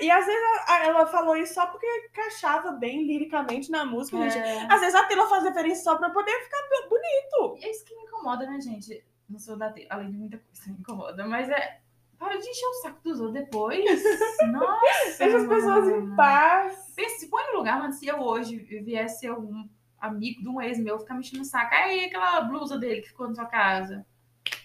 [0.00, 4.18] E às vezes a- ela falou isso só porque encaixava bem liricamente na música.
[4.30, 4.38] gente.
[4.38, 4.66] É.
[4.72, 6.58] Às vezes a Taylor faz referência só pra poder ficar
[6.88, 7.56] bonito.
[7.58, 9.04] E é isso que me incomoda, né, gente?
[9.28, 11.80] Não sou da T, além de muita coisa me incomoda, mas é.
[12.18, 13.84] Para de encher o saco dos outros depois.
[14.50, 15.18] Nossa!
[15.18, 16.76] Deixa as pessoas em paz.
[17.18, 19.68] Se põe no lugar, mano, se eu hoje viesse algum
[20.00, 23.08] amigo de um ex meu ficar me enchendo o saco, aí aquela blusa dele que
[23.08, 24.04] ficou na sua casa.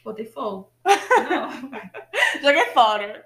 [0.04, 0.72] Botei fogo.
[2.41, 3.24] Joguei fora.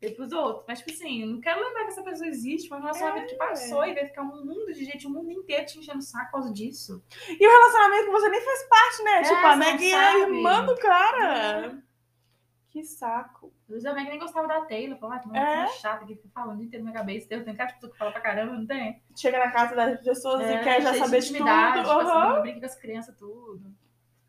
[0.00, 0.64] dei pros outros.
[0.66, 3.36] Mas, tipo assim, eu não quero lembrar que essa pessoa existe, mas um relacionamento que
[3.36, 6.26] passou e vai ficar um mundo de gente, o mundo inteiro te enchendo o saco
[6.26, 7.02] por causa disso.
[7.28, 9.18] E o relacionamento que você nem faz parte, né?
[9.18, 11.82] É, tipo, a Meg é a irmã do cara.
[12.68, 13.53] Que saco.
[13.66, 15.66] Às vezes a Meg nem gostava da Taylor, falava, ah, que É?
[15.68, 17.26] chata que fica falando inteiro na minha cabeça.
[17.30, 19.02] Eu tenho cara de pessoa que fala pra caramba, não tem?
[19.16, 21.38] Chega na casa das pessoas É, e quer já saber de tudo.
[21.38, 22.40] tipo assim, Aham.
[22.42, 23.74] brinca com as crianças, tudo.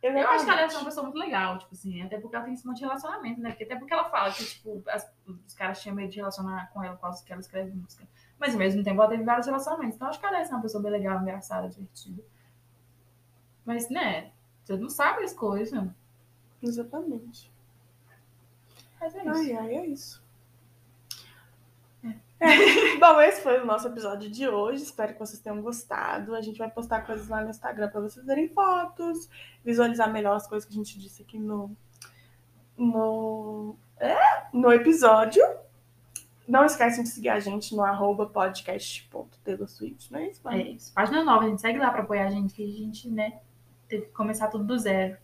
[0.01, 2.45] Eu Eu acho que ela é uma pessoa muito legal, tipo assim, até porque ela
[2.45, 3.49] tem esse monte de relacionamento, né?
[3.49, 6.83] Porque até porque ela fala que, tipo, as- os caras tinham medo de relacionar com
[6.83, 8.07] ela por causa que ela escreve música.
[8.39, 9.95] Mas ao mesmo tempo ela teve vários relacionamentos.
[9.95, 12.23] Então acho que ela é uma pessoa bem legal, engraçada, divertida.
[13.65, 14.31] Mas, né,
[14.63, 15.83] você não sabe as coisas.
[16.61, 17.51] Exatamente.
[18.99, 19.29] Mas é isso.
[19.29, 20.23] Ai, ai, é isso.
[22.39, 22.97] É.
[22.99, 24.83] Bom, esse foi o nosso episódio de hoje.
[24.83, 26.35] Espero que vocês tenham gostado.
[26.35, 29.29] A gente vai postar coisas lá no Instagram pra vocês verem fotos,
[29.63, 31.75] visualizar melhor as coisas que a gente disse aqui no,
[32.77, 34.17] no, é,
[34.53, 35.43] no episódio.
[36.47, 40.93] Não esquecem de seguir a gente no arroba podcast.teloswitch, não é isso, É isso.
[40.93, 43.39] Página nova, a gente segue lá pra apoiar a gente, que a gente, né,
[43.87, 45.17] teve que começar tudo do zero.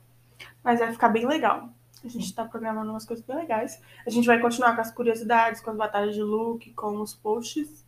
[0.63, 1.69] Mas vai ficar bem legal.
[2.03, 3.81] A gente tá programando umas coisas bem legais.
[4.05, 7.85] A gente vai continuar com as curiosidades, com as batalhas de look, com os posts.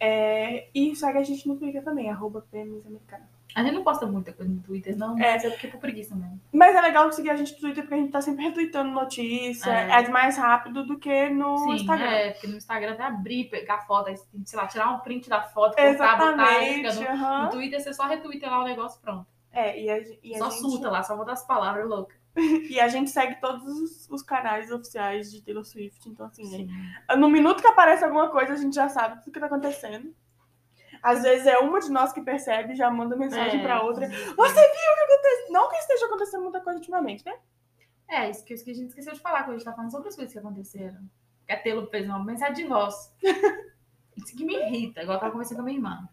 [0.00, 3.28] É, E segue a gente no Twitter também, arroba Americana.
[3.54, 5.32] A gente não posta muita coisa no Twitter, não, É.
[5.34, 6.40] mas é porque é por preguiça mesmo.
[6.50, 9.70] Mas é legal seguir a gente no Twitter porque a gente tá sempre retweetando notícia.
[9.70, 10.02] É.
[10.02, 12.04] É, mais rápido do que no Sim, Instagram.
[12.06, 14.10] é, porque no Instagram até abrir, pegar foto,
[14.46, 17.44] sei lá, tirar um print da foto, cortar, botar, no, aham.
[17.44, 19.26] no Twitter você só retweeta lá o negócio pronto.
[19.52, 22.16] É, e a, e a só gente, surta lá, só bota as palavras loucas.
[22.34, 26.08] E a gente segue todos os, canais oficiais de Taylor Swift.
[26.08, 26.66] Então, assim,
[27.18, 30.14] no minuto que aparece alguma coisa, a gente já sabe tudo que tá acontecendo.
[31.02, 34.08] Às vezes é uma de nós que percebe e já manda mensagem É, pra outra.
[34.08, 35.52] Você viu o que aconteceu?
[35.52, 37.34] Não que esteja acontecendo muita coisa ultimamente, né?
[38.08, 39.90] É, isso que, isso que a gente esqueceu de falar, quando a gente tá falando
[39.90, 41.00] sobre as coisas que aconteceram.
[41.46, 42.94] Que a Telo fez uma mensagem de voz.
[44.14, 46.08] Isso que me irrita, igual eu tava conversando com a minha irmã.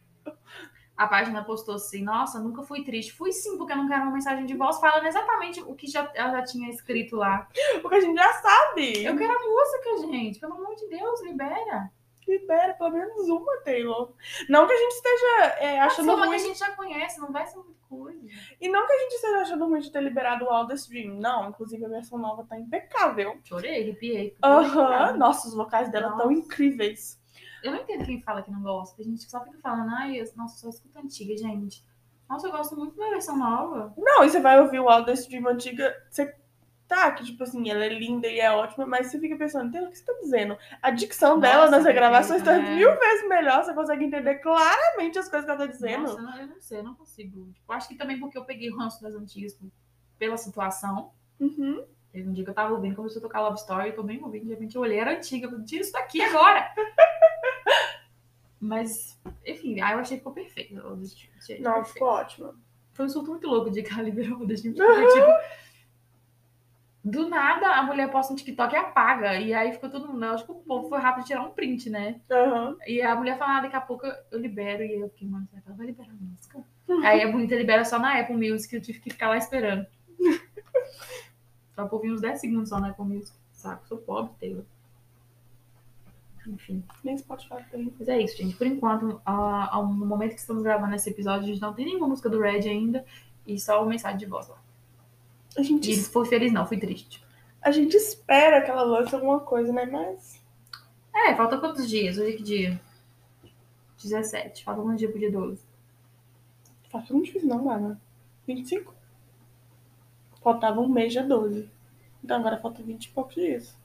[0.99, 3.13] A página postou assim, nossa, nunca fui triste.
[3.13, 6.11] Fui sim, porque eu não quero uma mensagem de voz falando exatamente o que já,
[6.13, 7.47] ela já tinha escrito lá.
[7.81, 9.05] Porque a gente já sabe.
[9.05, 10.41] Eu quero a música, gente.
[10.41, 11.89] Pelo amor de Deus, libera.
[12.27, 14.11] Libera pelo menos uma, Taylor.
[14.49, 16.35] Não que a gente esteja é, achando uma que ruim.
[16.35, 18.19] a gente já conhece, não vai ser muita coisa.
[18.59, 21.15] E não que a gente esteja achando ruim de ter liberado o All Stream.
[21.15, 23.39] Não, inclusive a versão nova tá impecável.
[23.45, 24.35] Chorei, arrepiei.
[24.43, 25.15] Aham.
[25.15, 26.23] Nossa, os vocais dela Nossa.
[26.23, 27.18] tão incríveis.
[27.64, 28.97] Eu não entendo quem fala que não gosta.
[28.97, 31.84] Tem gente que só fica falando, ai, eu- nossa, só escuta antiga, gente.
[32.30, 33.93] Nossa, eu gosto muito da versão nova.
[33.97, 36.36] Não, e você vai ouvir o All Stream antiga, você
[36.89, 39.91] Tá, que tipo assim, ela é linda e é ótima, mas você fica pensando, o
[39.91, 40.57] que você tá dizendo?
[40.82, 42.76] A dicção Nossa, dela nas perfeita, regravações tá é.
[42.76, 46.01] mil vezes melhor, você consegue entender claramente as coisas que ela tá dizendo.
[46.01, 47.51] Nossa, não, eu não sei, eu não consigo.
[47.53, 49.55] Tipo, acho que também porque eu peguei o ranço das antigas
[50.18, 51.12] pela situação.
[51.39, 51.86] Uhum.
[52.12, 54.20] Teve um dia que eu tava ouvindo, começou a tocar Love Story, eu tô bem
[54.24, 56.74] ouvindo, de repente eu olhei, era antiga, eu falei, tira isso daqui agora!
[58.60, 60.74] Mas, enfim, aí eu achei que ficou perfeito.
[60.76, 60.97] Não,
[61.76, 61.93] perfeito.
[61.93, 62.55] ficou ótima.
[62.93, 64.76] Foi um surto muito louco de que ela liberou da gente.
[64.76, 65.32] Porque, tipo,
[67.03, 69.36] do nada a mulher posta um TikTok e apaga.
[69.36, 70.26] E aí ficou todo mundo.
[70.26, 72.20] Eu acho que o povo foi rápido tirar um print, né?
[72.30, 72.76] Aham.
[72.86, 74.84] E a mulher falou, ah, daqui a pouco eu libero.
[74.84, 76.64] E eu fiquei, mano, será que ela vai liberar a música?
[77.03, 79.86] aí a bonita libera só na Apple Music, eu tive que ficar lá esperando.
[81.76, 83.38] só por uns 10 segundos só na Apple Music.
[83.53, 84.66] Saco, sou pobre, Taylor.
[86.47, 86.83] Enfim.
[87.03, 87.93] Nem Spotify tem.
[87.99, 88.55] Mas é isso, gente.
[88.55, 92.07] Por enquanto, a- no momento que estamos gravando esse episódio, a gente não tem nenhuma
[92.07, 93.05] música do Red ainda.
[93.45, 94.57] E só uma mensagem de voz lá.
[95.57, 97.23] A gente, E fui feliz, não, fui triste.
[97.61, 99.85] a gente espera que ela lance alguma coisa, né?
[99.85, 100.39] Mas.
[101.13, 102.17] É, falta quantos dias?
[102.17, 102.81] Hoje é que dia?
[104.01, 104.63] 17.
[104.63, 105.61] Falta um dia pro dia 12.
[106.89, 107.99] Falta muito difícil, não, Bárbara.
[108.47, 108.93] 25?
[110.41, 111.69] Faltava um mês já 12.
[112.23, 113.77] Então agora falta 20 e poucos dias.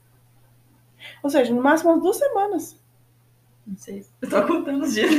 [1.23, 2.79] Ou seja, no máximo umas duas semanas.
[3.65, 4.05] Não sei.
[4.21, 5.09] Eu tô contando os dias.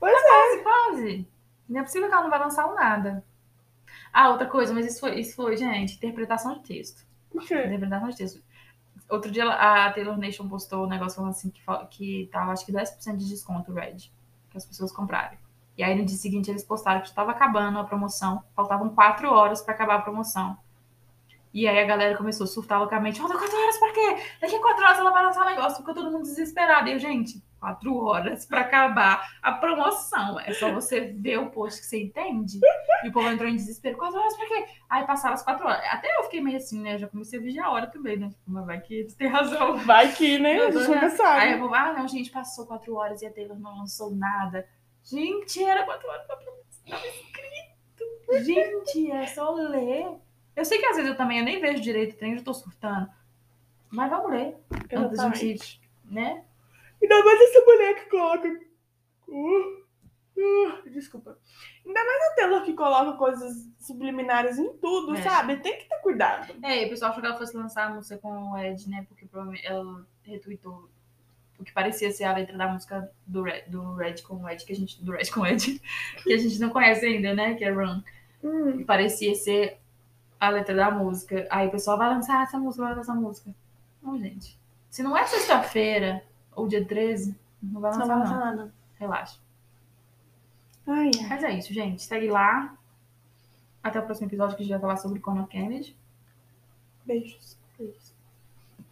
[0.00, 0.26] Pois é.
[0.26, 1.28] quase, quase.
[1.68, 3.22] Não é possível que ela não vai lançar um nada.
[4.12, 7.06] Ah, outra coisa, mas isso foi, isso foi, gente, interpretação de texto.
[7.30, 7.54] Por quê?
[7.54, 8.42] Interpretação de texto.
[9.08, 11.60] Outro dia a Taylor Nation postou um negócio falando assim que,
[11.90, 14.10] que tava acho que 10% de desconto Red.
[14.50, 15.38] Que as pessoas comprarem.
[15.76, 18.42] E aí no dia seguinte eles postaram que estava acabando a promoção.
[18.54, 20.56] Faltavam 4 horas pra acabar a promoção.
[21.52, 23.20] E aí a galera começou a surtar loucamente.
[23.20, 24.22] Falta 4 horas pra quê?
[24.40, 25.78] Daqui a 4 horas ela vai lançar o negócio.
[25.78, 26.88] Ficou todo mundo desesperado.
[26.88, 30.38] E eu, gente, 4 horas pra acabar a promoção.
[30.40, 32.58] É só você ver o post que você entende.
[33.04, 33.96] E o povo entrou em desespero.
[33.96, 34.66] 4 horas pra quê?
[34.88, 35.84] Aí passaram as 4 horas.
[35.90, 36.98] Até eu fiquei meio assim, né?
[36.98, 38.30] Já comecei a vigiar a hora também, né?
[38.46, 39.76] Mas vai que eles têm razão.
[39.78, 40.60] Vai que, né?
[40.60, 41.40] A gente nunca sabe.
[41.40, 44.66] Aí eu vou, ah, não, gente, passou 4 horas e a Taylor não lançou nada.
[45.04, 46.60] Gente, era 4 horas pra promoção.
[46.88, 48.44] Tava escrito.
[48.44, 50.18] Gente, é só ler.
[50.54, 52.52] Eu sei que às vezes eu também eu nem vejo direito o trem, já tô
[52.52, 53.08] surtando.
[53.90, 54.56] Mas vamos ler.
[54.72, 55.38] Antes Exatamente.
[55.38, 56.44] gente, né?
[57.02, 58.60] Ainda mais essa mulher que coloca.
[59.28, 59.82] Uh,
[60.36, 61.38] uh, desculpa.
[61.86, 65.22] Ainda mais a Taylor que coloca coisas subliminares em tudo, É.
[65.22, 65.56] sabe?
[65.58, 66.54] Tem que ter cuidado.
[66.62, 69.04] É, e o pessoal achou que ela fosse lançar a música com o Ed, né?
[69.08, 70.88] Porque provavelmente ela retweetou
[71.58, 74.64] o que parecia ser a letra da música do Red, do Red com o Ed,
[74.64, 75.02] que a gente.
[75.02, 75.80] Do Red com o Ed,
[76.22, 77.54] que a gente não conhece ainda, né?
[77.54, 78.02] Que é Run.
[78.42, 79.78] Hum, E parecia ser
[80.38, 81.46] a letra da música.
[81.50, 83.54] Aí o pessoal vai lançar essa música, vai lançar essa música.
[84.02, 84.58] Não, gente.
[84.90, 86.24] Se não é sexta-feira
[86.54, 88.24] ou dia 13, não vai não lançar, vai não.
[88.24, 88.74] lançar nada.
[88.98, 89.38] Relaxa.
[90.86, 91.28] Ai, ai.
[91.28, 92.02] Mas é isso, gente.
[92.02, 92.76] Segue lá.
[93.82, 95.96] Até o próximo episódio que a gente vai falar sobre Conor Kennedy.
[97.04, 97.56] Beijos.
[97.78, 98.09] Beijos.